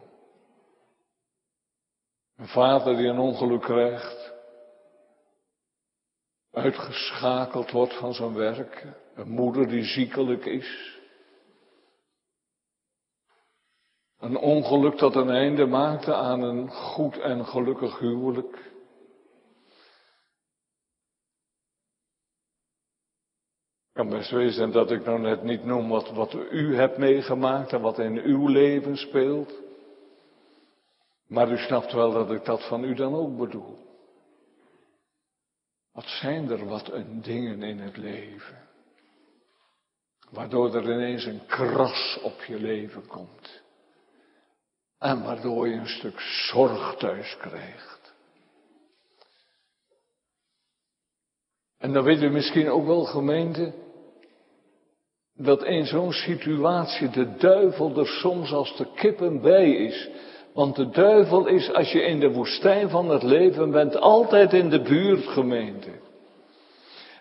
[2.36, 4.34] Een vader die een ongeluk krijgt,
[6.52, 11.00] uitgeschakeld wordt van zijn werk, een moeder die ziekelijk is,
[14.20, 18.71] een ongeluk dat een einde maakte aan een goed en gelukkig huwelijk.
[24.02, 27.82] Kan best wezen dat ik nou net niet noem wat, wat u hebt meegemaakt en
[27.82, 29.54] wat in uw leven speelt.
[31.28, 33.78] Maar u snapt wel dat ik dat van u dan ook bedoel.
[35.92, 38.68] Wat zijn er wat een dingen in het leven.
[40.30, 43.62] Waardoor er ineens een kras op je leven komt.
[44.98, 48.14] En waardoor je een stuk zorg thuis krijgt.
[51.78, 53.74] En dan weet u misschien ook wel gemeente,
[55.38, 60.10] dat in zo'n situatie de duivel er soms als de kippen bij is.
[60.54, 64.70] Want de duivel is, als je in de woestijn van het leven bent, altijd in
[64.70, 65.90] de buurtgemeente.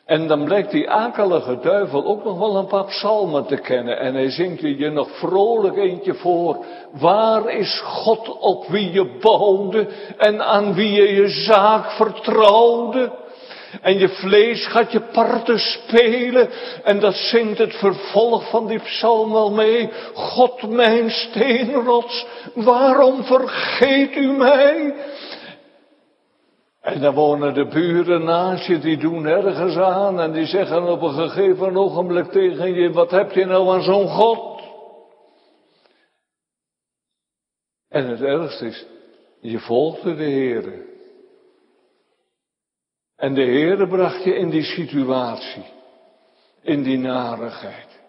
[0.04, 3.98] En dan blijkt die akelige duivel ook nog wel een paar psalmen te kennen.
[3.98, 6.64] En hij zingt je nog vrolijk eentje voor.
[6.92, 13.12] Waar is God op wie je bouwde en aan wie je je zaak vertrouwde?
[13.80, 16.48] En je vlees gaat je parten spelen.
[16.84, 19.90] En dat zingt het vervolg van die psalm wel mee.
[20.14, 24.94] God mijn steenrots, waarom vergeet u mij?
[26.80, 31.02] En dan wonen de buren naast je, die doen ergens aan en die zeggen op
[31.02, 34.62] een gegeven ogenblik tegen je, wat heb je nou aan zo'n God?
[37.88, 38.86] En het ergste is,
[39.40, 40.89] je volgde de Heere.
[43.20, 45.64] En de Heere bracht je in die situatie,
[46.62, 48.00] in die narigheid.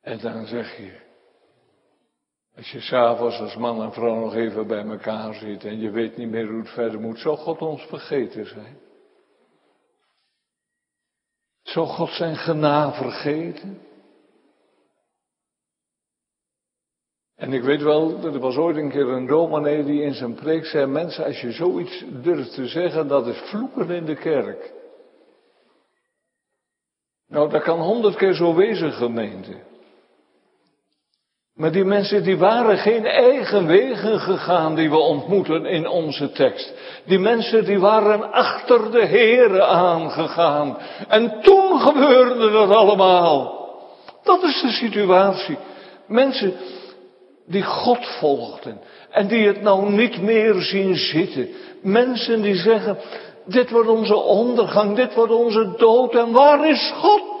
[0.00, 1.00] En dan zeg je,
[2.56, 6.16] als je s'avonds als man en vrouw nog even bij elkaar zit en je weet
[6.16, 8.78] niet meer hoe het verder moet, zou God ons vergeten zijn?
[11.62, 13.80] Zou God zijn gena vergeten?
[17.36, 20.64] En ik weet wel, er was ooit een keer een dominee die in zijn preek
[20.64, 24.72] zei, mensen, als je zoiets durft te zeggen, dat is vloeken in de kerk.
[27.28, 29.52] Nou, dat kan honderd keer zo wezen, gemeente.
[31.54, 36.72] Maar die mensen die waren geen eigen wegen gegaan die we ontmoeten in onze tekst.
[37.04, 40.78] Die mensen die waren achter de Here aangegaan.
[41.08, 43.68] En toen gebeurde dat allemaal.
[44.22, 45.58] Dat is de situatie.
[46.06, 46.54] Mensen
[47.46, 48.80] die God volgden
[49.10, 51.48] en die het nou niet meer zien zitten.
[51.82, 52.98] Mensen die zeggen,
[53.44, 57.34] dit wordt onze ondergang, dit wordt onze dood en waar is God?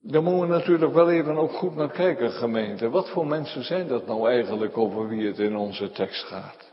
[0.00, 2.90] Daar moeten we natuurlijk wel even ook goed naar kijken, gemeente.
[2.90, 6.72] Wat voor mensen zijn dat nou eigenlijk over wie het in onze tekst gaat?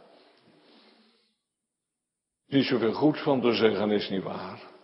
[2.47, 4.74] Niet zoveel goed van te zeggen is niet waar.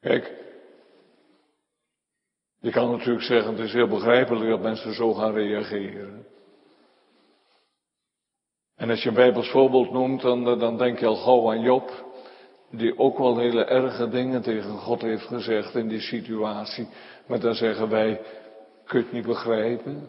[0.00, 0.32] Kijk,
[2.60, 6.26] je kan natuurlijk zeggen, het is heel begrijpelijk dat mensen zo gaan reageren.
[8.76, 12.08] En als je een Bijbels voorbeeld noemt, dan, dan denk je al gauw aan Job
[12.70, 16.88] die ook wel hele erge dingen tegen God heeft gezegd in die situatie.
[17.26, 18.20] Maar dan zeggen wij,
[18.84, 20.08] kun je niet begrijpen?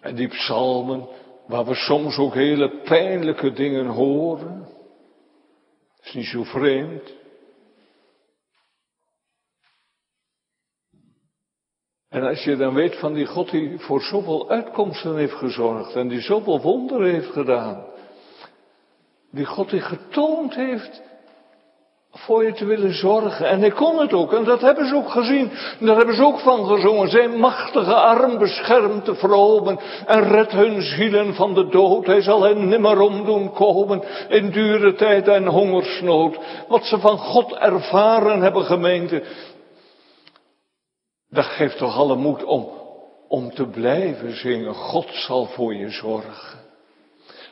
[0.00, 1.08] En die psalmen,
[1.46, 4.68] waar we soms ook hele pijnlijke dingen horen,
[6.02, 7.12] is niet zo vreemd.
[12.14, 16.08] En als je dan weet van die God die voor zoveel uitkomsten heeft gezorgd en
[16.08, 17.84] die zoveel wonderen heeft gedaan,
[19.30, 21.02] die God die getoond heeft
[22.10, 23.48] voor je te willen zorgen.
[23.48, 24.32] En hij kon het ook.
[24.32, 25.50] En dat hebben ze ook gezien.
[25.80, 27.08] En daar hebben ze ook van gezongen.
[27.08, 29.78] Zijn machtige arm beschermt de vromen.
[30.06, 32.06] En redt hun zielen van de dood.
[32.06, 34.02] Hij zal hen nimmer om doen komen.
[34.28, 36.38] In dure tijd en hongersnood.
[36.68, 39.22] Wat ze van God ervaren hebben gemeente.
[41.34, 42.68] Dat geeft toch alle moed om,
[43.28, 44.74] om te blijven zingen.
[44.74, 46.58] God zal voor je zorgen.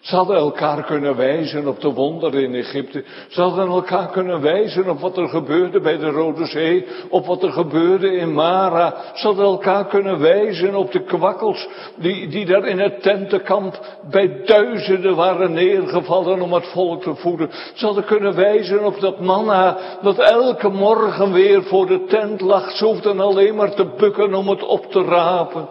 [0.02, 3.04] Ze hadden elkaar kunnen wijzen op de wonderen in Egypte.
[3.28, 7.42] Ze hadden elkaar kunnen wijzen op wat er gebeurde bij de Rode Zee, op wat
[7.42, 8.94] er gebeurde in Mara.
[9.14, 14.42] Ze hadden elkaar kunnen wijzen op de kwakkels die, die daar in het tentenkamp bij
[14.44, 17.50] duizenden waren neergevallen om het volk te voeden.
[17.74, 22.70] Ze hadden kunnen wijzen op dat manna dat elke morgen weer voor de tent lag.
[22.70, 25.68] Ze hoefden alleen maar te bukken om het op te rapen.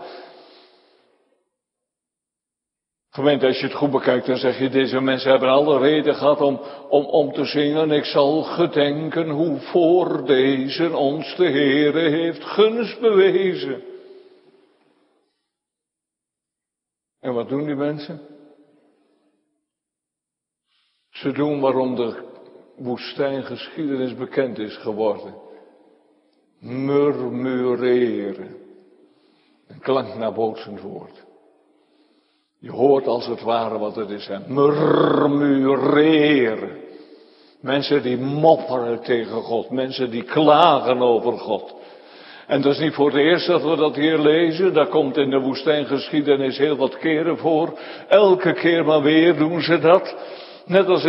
[3.13, 6.41] Gemeente, als je het goed bekijkt, dan zeg je, deze mensen hebben alle reden gehad
[6.41, 7.91] om, om, om te zingen.
[7.91, 13.83] Ik zal gedenken hoe voor deze ons de Heere heeft gunst bewezen.
[17.19, 18.21] En wat doen die mensen?
[21.09, 22.23] Ze doen waarom de
[22.75, 25.35] woestijngeschiedenis bekend is geworden.
[26.59, 28.55] Murmureren.
[29.67, 31.29] Een klanknabootsend woord.
[32.61, 34.27] Je hoort als het ware wat het is.
[34.27, 34.37] Hè?
[34.47, 35.89] Murmureren.
[37.59, 39.69] Mensen die mopperen tegen God.
[39.69, 41.75] Mensen die klagen over God.
[42.47, 44.73] En dat is niet voor het eerst dat we dat hier lezen.
[44.73, 47.79] Dat komt in de woestijngeschiedenis heel wat keren voor.
[48.07, 50.15] Elke keer maar weer doen ze dat.
[50.71, 51.03] Net als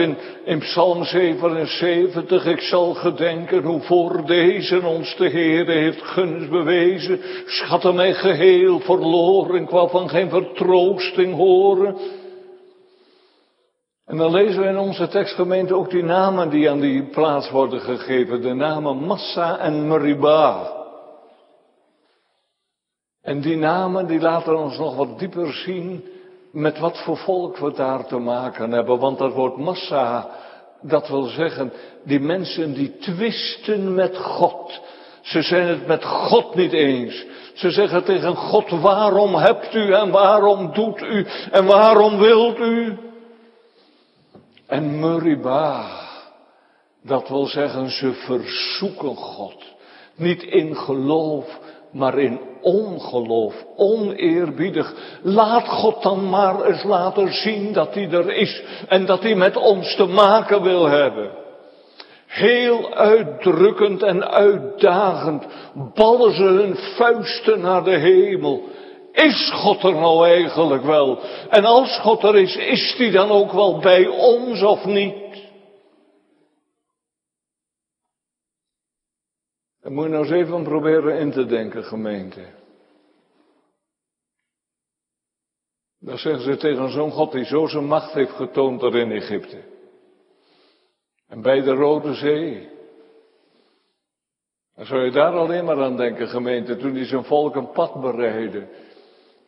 [0.44, 7.20] in, Psalm 77, ik zal gedenken hoe voor deze ons de Heer heeft gunst bewezen.
[7.46, 11.96] Schatte mij geheel verloren, wou van geen vertroosting horen.
[14.04, 17.80] En dan lezen we in onze tekstgemeente ook die namen die aan die plaats worden
[17.80, 18.42] gegeven.
[18.42, 20.66] De namen Massa en Meribah.
[23.20, 26.04] En die namen die laten ons nog wat dieper zien
[26.52, 28.98] met wat voor volk we daar te maken hebben.
[28.98, 30.28] Want dat woord massa,
[30.80, 31.72] dat wil zeggen,
[32.04, 34.80] die mensen die twisten met God.
[35.22, 37.24] Ze zijn het met God niet eens.
[37.54, 42.98] Ze zeggen tegen God, waarom hebt u en waarom doet u en waarom wilt u?
[44.66, 45.86] En Muriba,
[47.02, 49.64] dat wil zeggen, ze verzoeken God.
[50.16, 51.58] Niet in geloof,
[51.90, 54.94] maar in ongeloof, oneerbiedig.
[55.22, 59.56] Laat God dan maar eens laten zien dat hij er is en dat hij met
[59.56, 61.30] ons te maken wil hebben.
[62.26, 65.46] Heel uitdrukkend en uitdagend
[65.94, 68.62] ballen ze hun vuisten naar de hemel.
[69.12, 71.18] Is God er nou eigenlijk wel?
[71.48, 75.21] En als God er is, is hij dan ook wel bij ons of niet?
[79.82, 82.44] Dan moet je nou eens even proberen in te denken, gemeente.
[85.98, 89.62] Dan zeggen ze tegen zo'n God die zo zijn macht heeft getoond er in Egypte.
[91.28, 92.68] En bij de Rode Zee.
[94.74, 98.00] Dan zou je daar alleen maar aan denken, gemeente, toen hij zijn volk een pad
[98.00, 98.68] bereidde.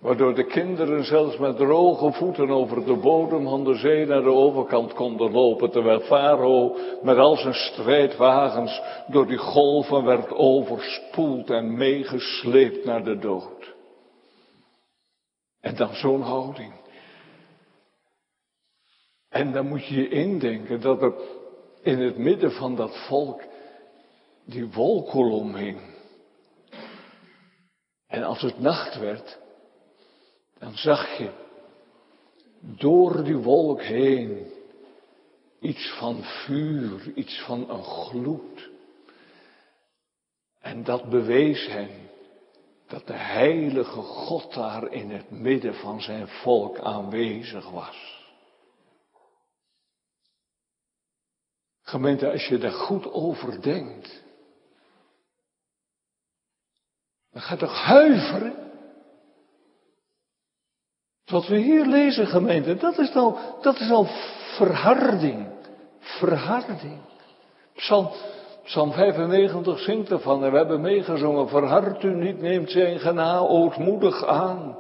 [0.05, 4.33] Waardoor de kinderen zelfs met droge voeten over de bodem van de zee naar de
[4.33, 5.71] overkant konden lopen.
[5.71, 13.19] Terwijl Farao met al zijn strijdwagens door die golven werd overspoeld en meegesleept naar de
[13.19, 13.75] dood.
[15.61, 16.73] En dan zo'n houding.
[19.29, 21.15] En dan moet je je indenken dat er
[21.83, 23.43] in het midden van dat volk
[24.45, 25.81] die wolkolom hing.
[28.07, 29.43] En als het nacht werd,
[30.59, 31.31] dan zag je
[32.61, 34.53] door die wolk heen
[35.61, 38.71] iets van vuur, iets van een gloed.
[40.61, 42.05] En dat bewees hen
[42.87, 48.23] dat de heilige God daar in het midden van zijn volk aanwezig was.
[51.83, 54.23] Gemeente, als je daar goed over denkt,
[57.31, 58.64] dan gaat toch huiveren.
[61.25, 64.07] Wat we hier lezen, gemeente, dat is al, dat is al
[64.57, 65.49] verharding.
[65.99, 66.99] Verharding.
[67.75, 68.11] Psalm,
[68.65, 71.49] Psalm 95 zingt ervan en we hebben meegezongen.
[71.49, 74.79] Verhard u niet, neemt zijn gena ootmoedig aan.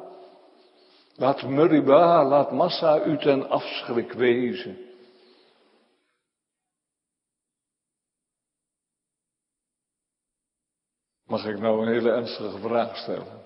[1.16, 4.78] Laat Muriba, laat Massa u ten afschrik wezen.
[11.26, 13.43] Mag ik nou een hele ernstige vraag stellen?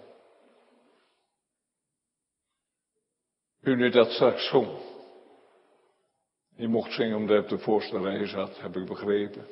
[3.69, 4.79] U nu dat straks zong.
[6.57, 9.47] Je mocht zingen omdat je op de voorste rij zat, heb ik begrepen.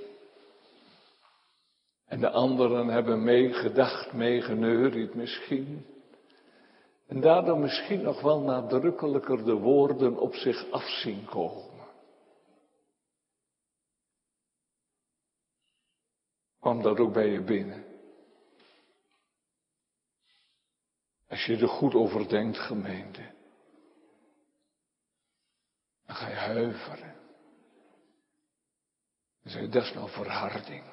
[2.06, 5.86] En de anderen hebben meegedacht, meegeneuried misschien.
[7.06, 11.86] En daardoor misschien nog wel nadrukkelijker de woorden op zich af zien komen.
[16.60, 17.84] Kwam dat ook bij je binnen?
[21.28, 23.35] Als je er goed over denkt, gemeente.
[26.06, 27.14] Dan ga je huiveren.
[29.42, 30.84] Dan zeg je, dat nou verharding.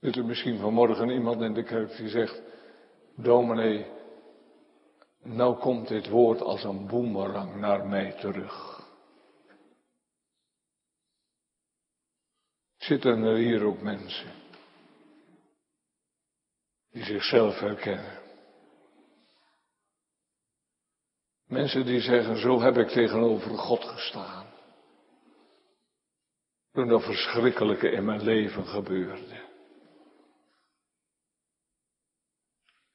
[0.00, 2.42] Is er misschien vanmorgen iemand in de kerk die zegt,
[3.16, 3.86] dominee,
[5.22, 8.86] nou komt dit woord als een boemerang naar mij terug.
[12.76, 14.32] Zitten er hier ook mensen
[16.90, 18.17] die zichzelf herkennen?
[21.48, 24.46] Mensen die zeggen, zo heb ik tegenover God gestaan.
[26.72, 29.46] Toen dat verschrikkelijke in mijn leven gebeurde.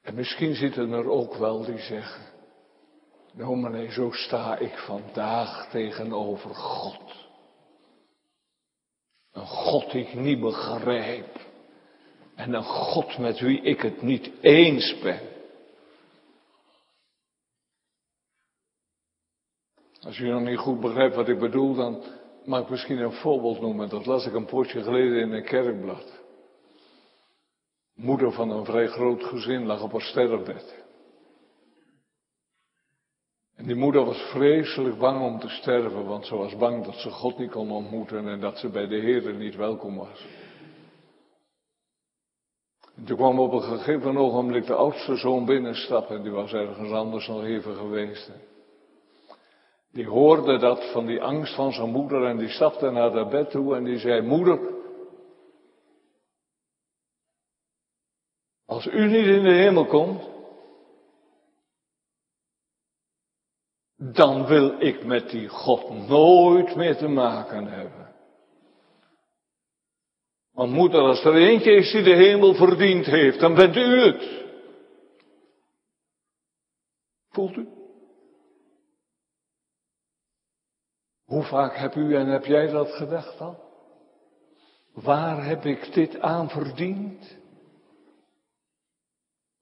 [0.01, 2.24] En misschien zitten er ook wel die zeggen,
[3.34, 7.28] nou meneer, zo sta ik vandaag tegenover God.
[9.32, 11.39] Een God die ik niet begrijp.
[12.36, 15.33] En een God met wie ik het niet eens ben.
[20.06, 22.04] Als u nog niet goed begrijpt wat ik bedoel, dan
[22.45, 23.89] mag ik misschien een voorbeeld noemen.
[23.89, 26.22] Dat las ik een poosje geleden in een kerkblad.
[27.95, 30.82] Moeder van een vrij groot gezin lag op haar sterfbed.
[33.56, 37.10] En die moeder was vreselijk bang om te sterven, want ze was bang dat ze
[37.10, 40.26] God niet kon ontmoeten en dat ze bij de Heer niet welkom was.
[42.95, 46.24] En toen kwam op een gegeven ogenblik de oudste zoon binnenstappen.
[46.24, 48.32] Die was ergens anders nog even geweest.
[49.94, 53.50] Die hoorde dat van die angst van zijn moeder en die stapte naar de bed
[53.50, 54.60] toe en die zei, moeder,
[58.66, 60.30] als u niet in de hemel komt,
[63.96, 68.16] dan wil ik met die God nooit meer te maken hebben.
[70.52, 74.46] Want moeder, als er eentje is die de hemel verdiend heeft, dan bent u het.
[77.30, 77.68] Voelt u?
[81.26, 83.57] Hoe vaak heb u en heb jij dat gedacht dan?
[84.93, 87.38] Waar heb ik dit aan verdiend?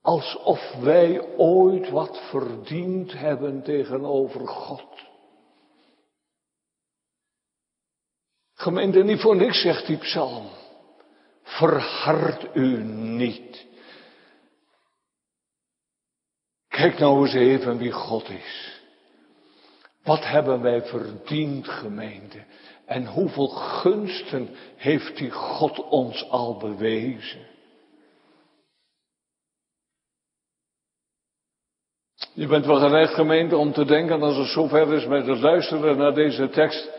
[0.01, 5.09] Alsof wij ooit wat verdiend hebben tegenover God.
[8.53, 10.49] Gemeente, niet voor niks zegt die psalm.
[11.43, 13.65] Verhard u niet.
[16.67, 18.70] Kijk nou eens even wie God is.
[20.03, 22.43] Wat hebben wij verdiend, gemeente?
[22.85, 27.49] En hoeveel gunsten heeft die God ons al bewezen?
[32.33, 35.97] Je bent wel gerecht, gemeente, om te denken als het zover is met het luisteren
[35.97, 36.89] naar deze tekst.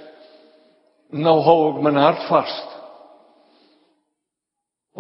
[1.09, 2.72] Nou hou ik mijn hart vast.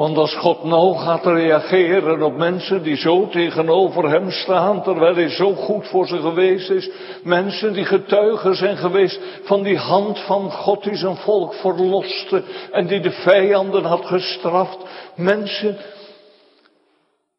[0.02, 5.28] Want als God nou gaat reageren op mensen die zo tegenover hem staan, terwijl hij
[5.28, 6.90] zo goed voor ze geweest is,
[7.24, 12.42] mensen die getuigen zijn geweest van die hand van God die zijn volk verloste
[12.72, 14.78] en die de vijanden had gestraft,
[15.16, 15.76] mensen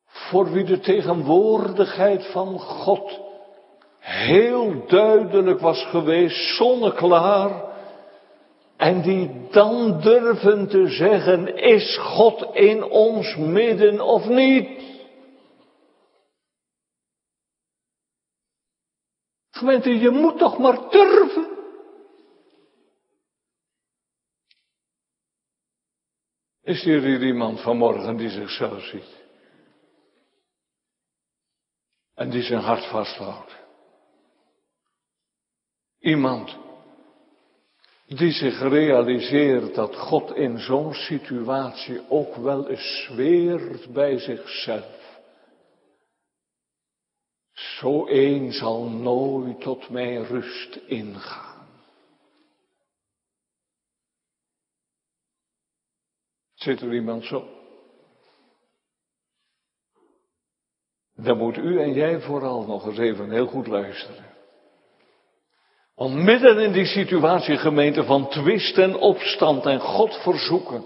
[0.05, 3.19] voor wie de tegenwoordigheid van God
[3.99, 7.72] heel duidelijk was geweest, zonneklaar,
[8.83, 14.81] en die dan durven te zeggen, is God in ons midden of niet?
[19.49, 21.47] Gemeente, je moet toch maar durven.
[26.61, 29.21] Is hier hier iemand vanmorgen die zichzelf ziet?
[32.13, 33.57] En die zijn hart vasthoudt.
[35.99, 36.57] Iemand
[38.17, 45.21] die zich realiseert dat God in zo'n situatie ook wel eens zweert bij zichzelf.
[47.53, 51.67] Zo een zal nooit tot mijn rust ingaan.
[56.53, 57.47] Zit er iemand zo?
[61.15, 64.32] Dan moet u en jij vooral nog eens even heel goed luisteren.
[65.95, 70.83] Want midden in die situatie, gemeente, van twist en opstand en God verzoeken.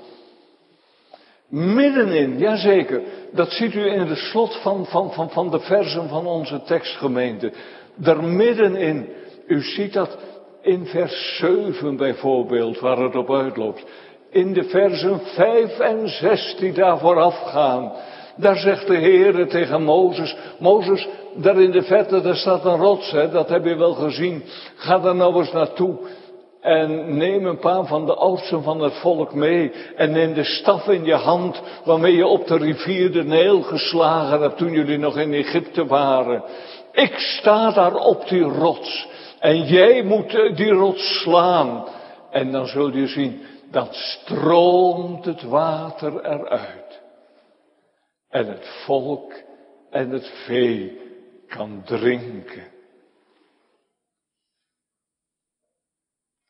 [1.49, 3.01] Middenin, jazeker,
[3.31, 7.51] dat ziet u in de slot van, van, van, van de versen van onze tekstgemeente.
[7.95, 9.09] Daar middenin,
[9.47, 10.17] u ziet dat
[10.61, 13.85] in vers 7 bijvoorbeeld, waar het op uitloopt.
[14.29, 17.91] In de versen 5 en 6 die daar vooraf gaan.
[18.37, 23.11] Daar zegt de Heer tegen Mozes, Mozes, daar in de verte, daar staat een rots,
[23.11, 24.43] hè, dat heb je wel gezien.
[24.75, 25.97] Ga daar nou eens naartoe.
[26.61, 29.71] En neem een paar van de oudsten van het volk mee.
[29.95, 34.41] En neem de staf in je hand waarmee je op de rivier de Neel geslagen
[34.41, 36.43] hebt toen jullie nog in Egypte waren.
[36.91, 39.07] Ik sta daar op die rots.
[39.39, 41.85] En jij moet die rots slaan.
[42.31, 46.86] En dan zul je zien, dan stroomt het water eruit.
[48.37, 49.33] En het volk
[49.89, 51.01] en het vee
[51.47, 52.71] kan drinken.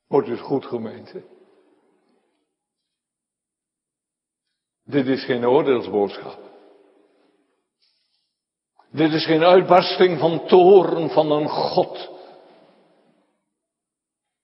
[0.07, 1.23] Wordt het goed gemeente?
[4.83, 6.39] Dit is geen oordeelsboodschap.
[8.91, 12.09] Dit is geen uitbarsting van toren van een God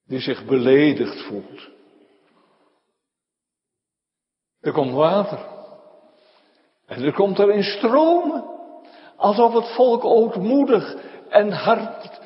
[0.04, 1.70] die zich beledigd voelt.
[4.60, 5.53] Er komt water.
[6.94, 8.44] En er komt er in stromen.
[9.16, 10.96] Alsof het volk ootmoedig
[11.30, 12.22] en hart,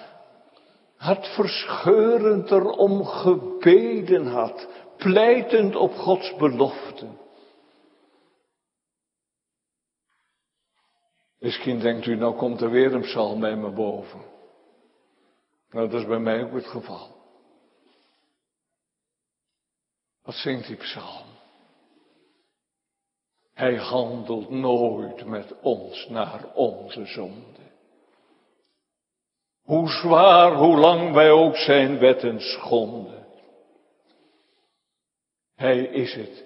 [0.96, 4.68] hartverscheurend erom gebeden had.
[4.98, 7.08] Pleitend op Gods belofte.
[11.40, 14.22] Misschien denkt u, nou komt er weer een psalm bij me boven.
[15.70, 17.16] Nou, dat is bij mij ook het geval.
[20.24, 21.37] Wat zingt die psalm?
[23.58, 27.62] Hij handelt nooit met ons naar onze zonde.
[29.64, 33.28] Hoe zwaar, hoe lang wij ook zijn wetten schonden.
[35.56, 36.44] Hij is het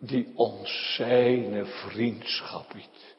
[0.00, 3.16] die ons zijn vriendschap biedt.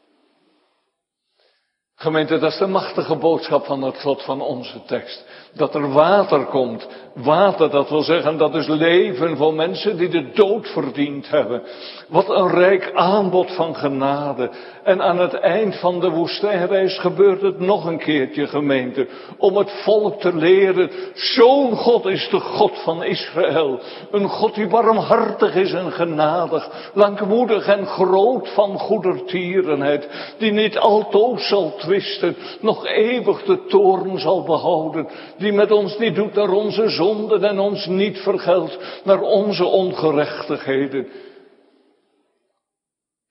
[1.95, 5.25] Gemeente, dat is de machtige boodschap van het slot van onze tekst.
[5.53, 6.87] Dat er water komt.
[7.13, 11.61] Water, dat wil zeggen, dat is leven voor mensen die de dood verdiend hebben.
[12.07, 14.51] Wat een rijk aanbod van genade.
[14.83, 19.07] En aan het eind van de woestijnreis gebeurt het nog een keertje, gemeente.
[19.37, 23.79] Om het volk te leren, zo'n God is de God van Israël.
[24.11, 26.69] Een God die barmhartig is en genadig.
[26.93, 30.09] Langmoedig en groot van goedertierenheid.
[30.37, 35.07] Die niet altoos zal twisten, nog eeuwig de toorn zal behouden
[35.37, 41.07] die met ons niet doet naar onze zonden en ons niet vergeldt naar onze ongerechtigheden.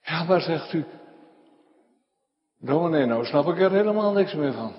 [0.03, 0.85] Ja, maar zegt u,
[2.59, 4.73] dominee, nou snap ik er helemaal niks meer van.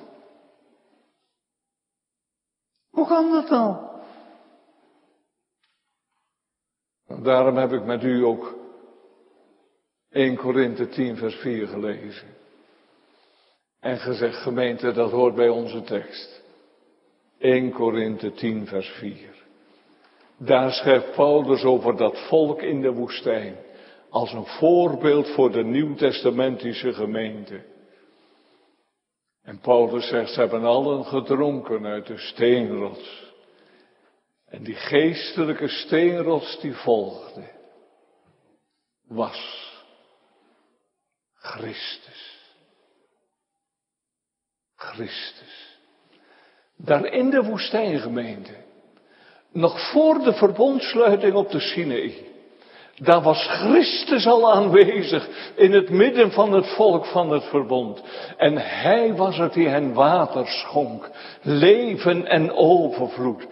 [2.89, 3.91] Hoe kan dat nou?
[7.23, 8.55] Daarom heb ik met u ook
[10.09, 12.27] 1 Korinthe 10 vers 4 gelezen.
[13.83, 16.41] En gezegd, gemeente, dat hoort bij onze tekst.
[17.37, 19.17] 1 Korinthe 10 vers 4.
[20.37, 23.55] Daar schrijft Paulus over dat volk in de woestijn.
[24.09, 27.61] Als een voorbeeld voor de nieuwtestamentische gemeente.
[29.41, 33.33] En Paulus zegt, ze hebben allen gedronken uit de steenrots.
[34.45, 37.43] En die geestelijke steenrots die volgde,
[39.07, 39.71] was
[41.33, 42.32] Christus.
[44.91, 45.79] Christus.
[46.77, 48.53] Daar in de woestijngemeente.
[49.51, 52.31] Nog voor de verbondsluiting op de Sinaï.
[52.95, 58.03] Daar was Christus al aanwezig in het midden van het volk van het verbond.
[58.37, 61.09] En hij was het die hen water schonk,
[61.41, 63.47] leven en overvloed.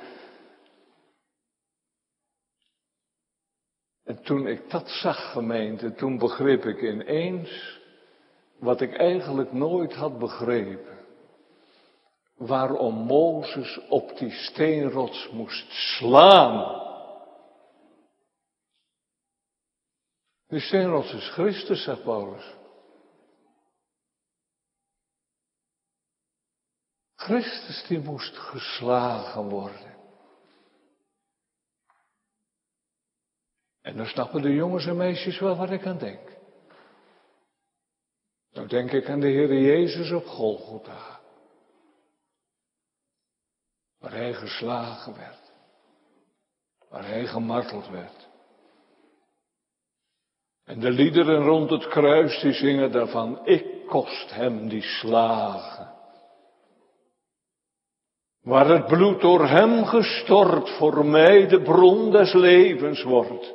[4.03, 7.79] En toen ik dat zag, gemeente, toen begreep ik ineens
[8.59, 10.90] wat ik eigenlijk nooit had begrepen
[12.41, 16.79] waarom Mozes op die steenrots moest slaan.
[20.47, 22.55] Die steenrots is Christus, zegt Paulus.
[27.15, 29.95] Christus die moest geslagen worden.
[33.81, 36.37] En dan snappen de jongens en meisjes wel wat ik aan denk.
[38.51, 41.20] Nou denk ik aan de Heer Jezus op Golgotha
[44.01, 45.51] waar hij geslagen werd,
[46.89, 48.29] waar hij gemarteld werd.
[50.65, 55.89] En de liederen rond het kruis die zingen daarvan, ik kost hem die slagen.
[58.41, 63.53] Waar het bloed door hem gestort voor mij de bron des levens wordt.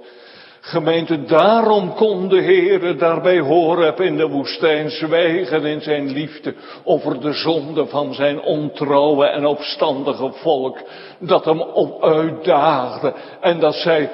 [0.66, 6.54] Gemeente, daarom kon de Heere daarbij Horeb in de woestijn zwijgen in zijn liefde
[6.84, 10.78] over de zonde van zijn ontrouwe en opstandige volk,
[11.18, 14.10] dat hem op uitdaagde en dat zij,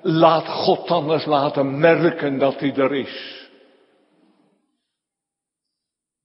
[0.00, 3.48] laat God dan eens laten merken dat hij er is.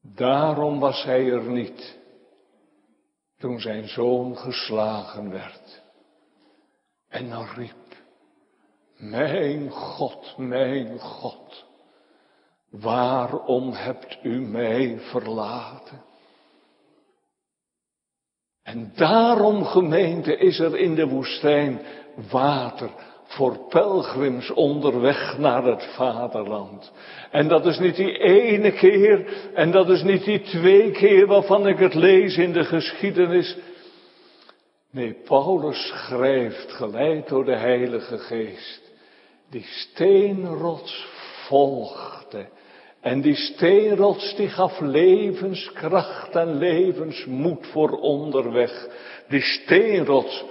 [0.02, 2.00] Daarom was hij er niet
[3.38, 5.82] toen zijn zoon geslagen werd.
[7.10, 7.87] En dan riep
[8.98, 11.66] mijn God, mijn God,
[12.70, 16.02] waarom hebt u mij verlaten?
[18.64, 21.82] En daarom, gemeente, is er in de woestijn
[22.32, 22.90] water
[23.28, 26.92] voor pelgrims onderweg naar het vaderland.
[27.32, 31.68] En dat is niet die ene keer en dat is niet die twee keer waarvan
[31.68, 33.58] ik het lees in de geschiedenis.
[34.92, 38.87] Nee, Paulus schrijft, geleid door de Heilige Geest,
[39.50, 41.08] die steenrots
[41.48, 42.48] volgde.
[43.02, 48.88] En die steenrots die gaf levenskracht en levensmoed voor onderweg.
[49.30, 50.44] Die steenrots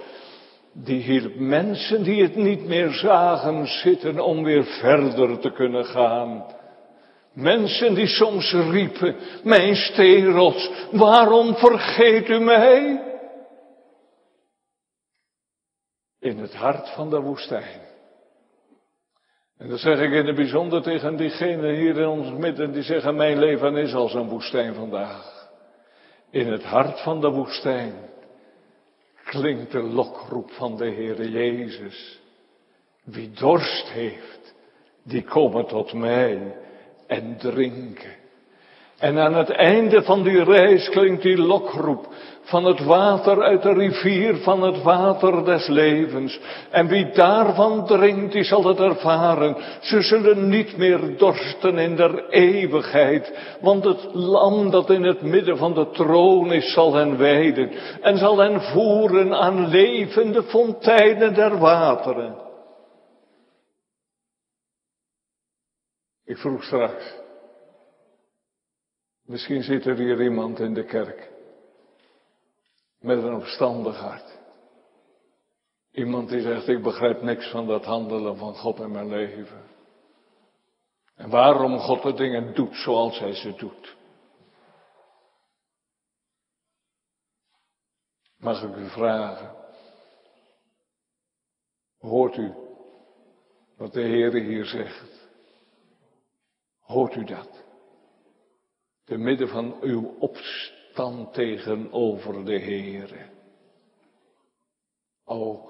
[0.73, 6.45] die hielp mensen die het niet meer zagen zitten om weer verder te kunnen gaan.
[7.33, 13.01] Mensen die soms riepen, mijn steenrots, waarom vergeet u mij?
[16.19, 17.86] In het hart van de woestijn
[19.57, 23.15] en dat zeg ik in het bijzonder tegen diegenen hier in ons midden die zeggen
[23.15, 25.49] mijn leven is als een woestijn vandaag.
[26.29, 27.93] In het hart van de woestijn
[29.23, 32.19] klinkt de lokroep van de Heere Jezus.
[33.03, 34.55] Wie dorst heeft,
[35.03, 36.55] die komen tot mij
[37.07, 38.15] en drinken.
[38.97, 42.07] En aan het einde van die reis klinkt die lokroep
[42.47, 46.39] van het water uit de rivier, van het water des levens.
[46.71, 49.57] En wie daarvan drinkt, die zal het ervaren.
[49.81, 55.57] Ze zullen niet meer dorsten in der eeuwigheid, want het lam dat in het midden
[55.57, 57.71] van de troon is, zal hen wijden
[58.01, 62.35] en zal hen voeren aan levende fonteinen der wateren.
[66.25, 67.15] Ik vroeg straks,
[69.27, 71.31] misschien zit er hier iemand in de kerk
[72.99, 74.37] met een opstandig hart.
[75.91, 79.63] Iemand die zegt, ik begrijp niks van dat handelen van God in mijn leven.
[81.15, 83.95] En waarom God de dingen doet zoals hij ze doet.
[88.37, 89.55] Mag ik u vragen,
[91.97, 92.53] hoort u
[93.77, 95.29] wat de Heer hier zegt?
[96.79, 97.66] Hoort u dat?
[99.07, 103.25] Te midden van uw opstand tegenover de Heere.
[105.25, 105.69] O,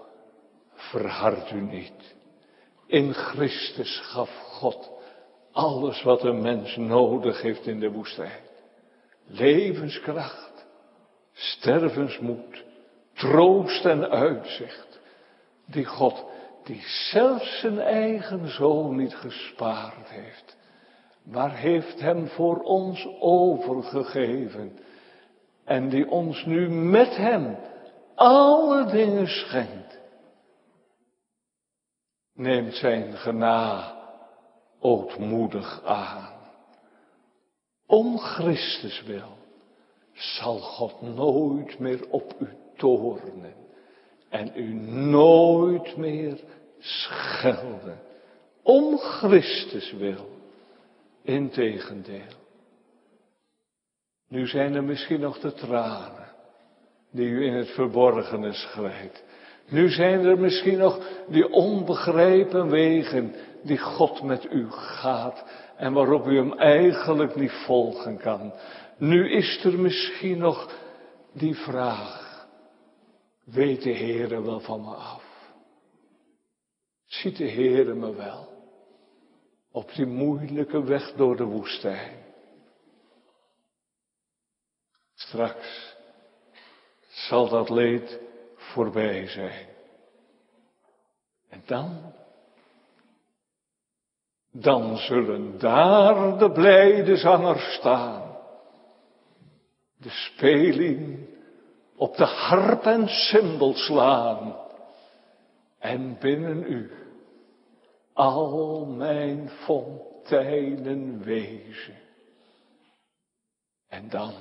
[0.73, 2.15] verhard u niet.
[2.85, 4.91] In Christus gaf God
[5.51, 8.41] alles wat een mens nodig heeft in de woestijn.
[9.25, 10.65] Levenskracht,
[11.33, 12.63] stervensmoed,
[13.13, 14.99] troost en uitzicht.
[15.65, 16.25] Die God,
[16.63, 16.81] die
[17.11, 20.56] zelfs zijn eigen zoon niet gespaard heeft,
[21.29, 24.79] maar heeft hem voor ons overgegeven
[25.63, 27.57] en die ons nu met hem
[28.15, 29.99] alle dingen schenkt,
[32.33, 33.95] neemt zijn gena
[34.79, 36.35] ootmoedig aan.
[37.85, 39.37] Om Christus wil
[40.13, 43.55] zal God nooit meer op u toornen
[44.29, 44.73] en u
[45.09, 46.39] nooit meer
[46.79, 47.99] schelden.
[48.63, 50.36] Om Christus wil,
[51.27, 52.45] integendeel.
[54.27, 56.27] Nu zijn er misschien nog de tranen
[57.11, 59.23] die u in het verborgene schrijft.
[59.69, 65.45] Nu zijn er misschien nog die onbegrepen wegen die God met u gaat
[65.77, 68.53] en waarop u hem eigenlijk niet volgen kan.
[68.97, 70.71] Nu is er misschien nog
[71.33, 72.47] die vraag,
[73.45, 75.23] weet de Heere wel van me af?
[77.05, 78.56] Ziet de Heere me wel
[79.77, 82.25] op die moeilijke weg door de woestijn?
[85.13, 85.95] Straks
[87.07, 88.19] zal dat leed
[88.55, 89.67] voorbij zijn.
[91.49, 92.13] En dan?
[94.51, 98.37] Dan zullen daar de blijde zangers staan.
[99.97, 101.27] De speling
[101.95, 104.55] op de harp en cymbal slaan.
[105.79, 107.06] En binnen u
[108.17, 111.95] al mijn fonteinen wezen.
[113.87, 114.33] En dan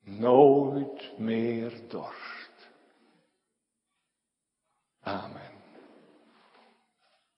[0.00, 2.70] nooit meer dorst.
[5.00, 5.57] Amen.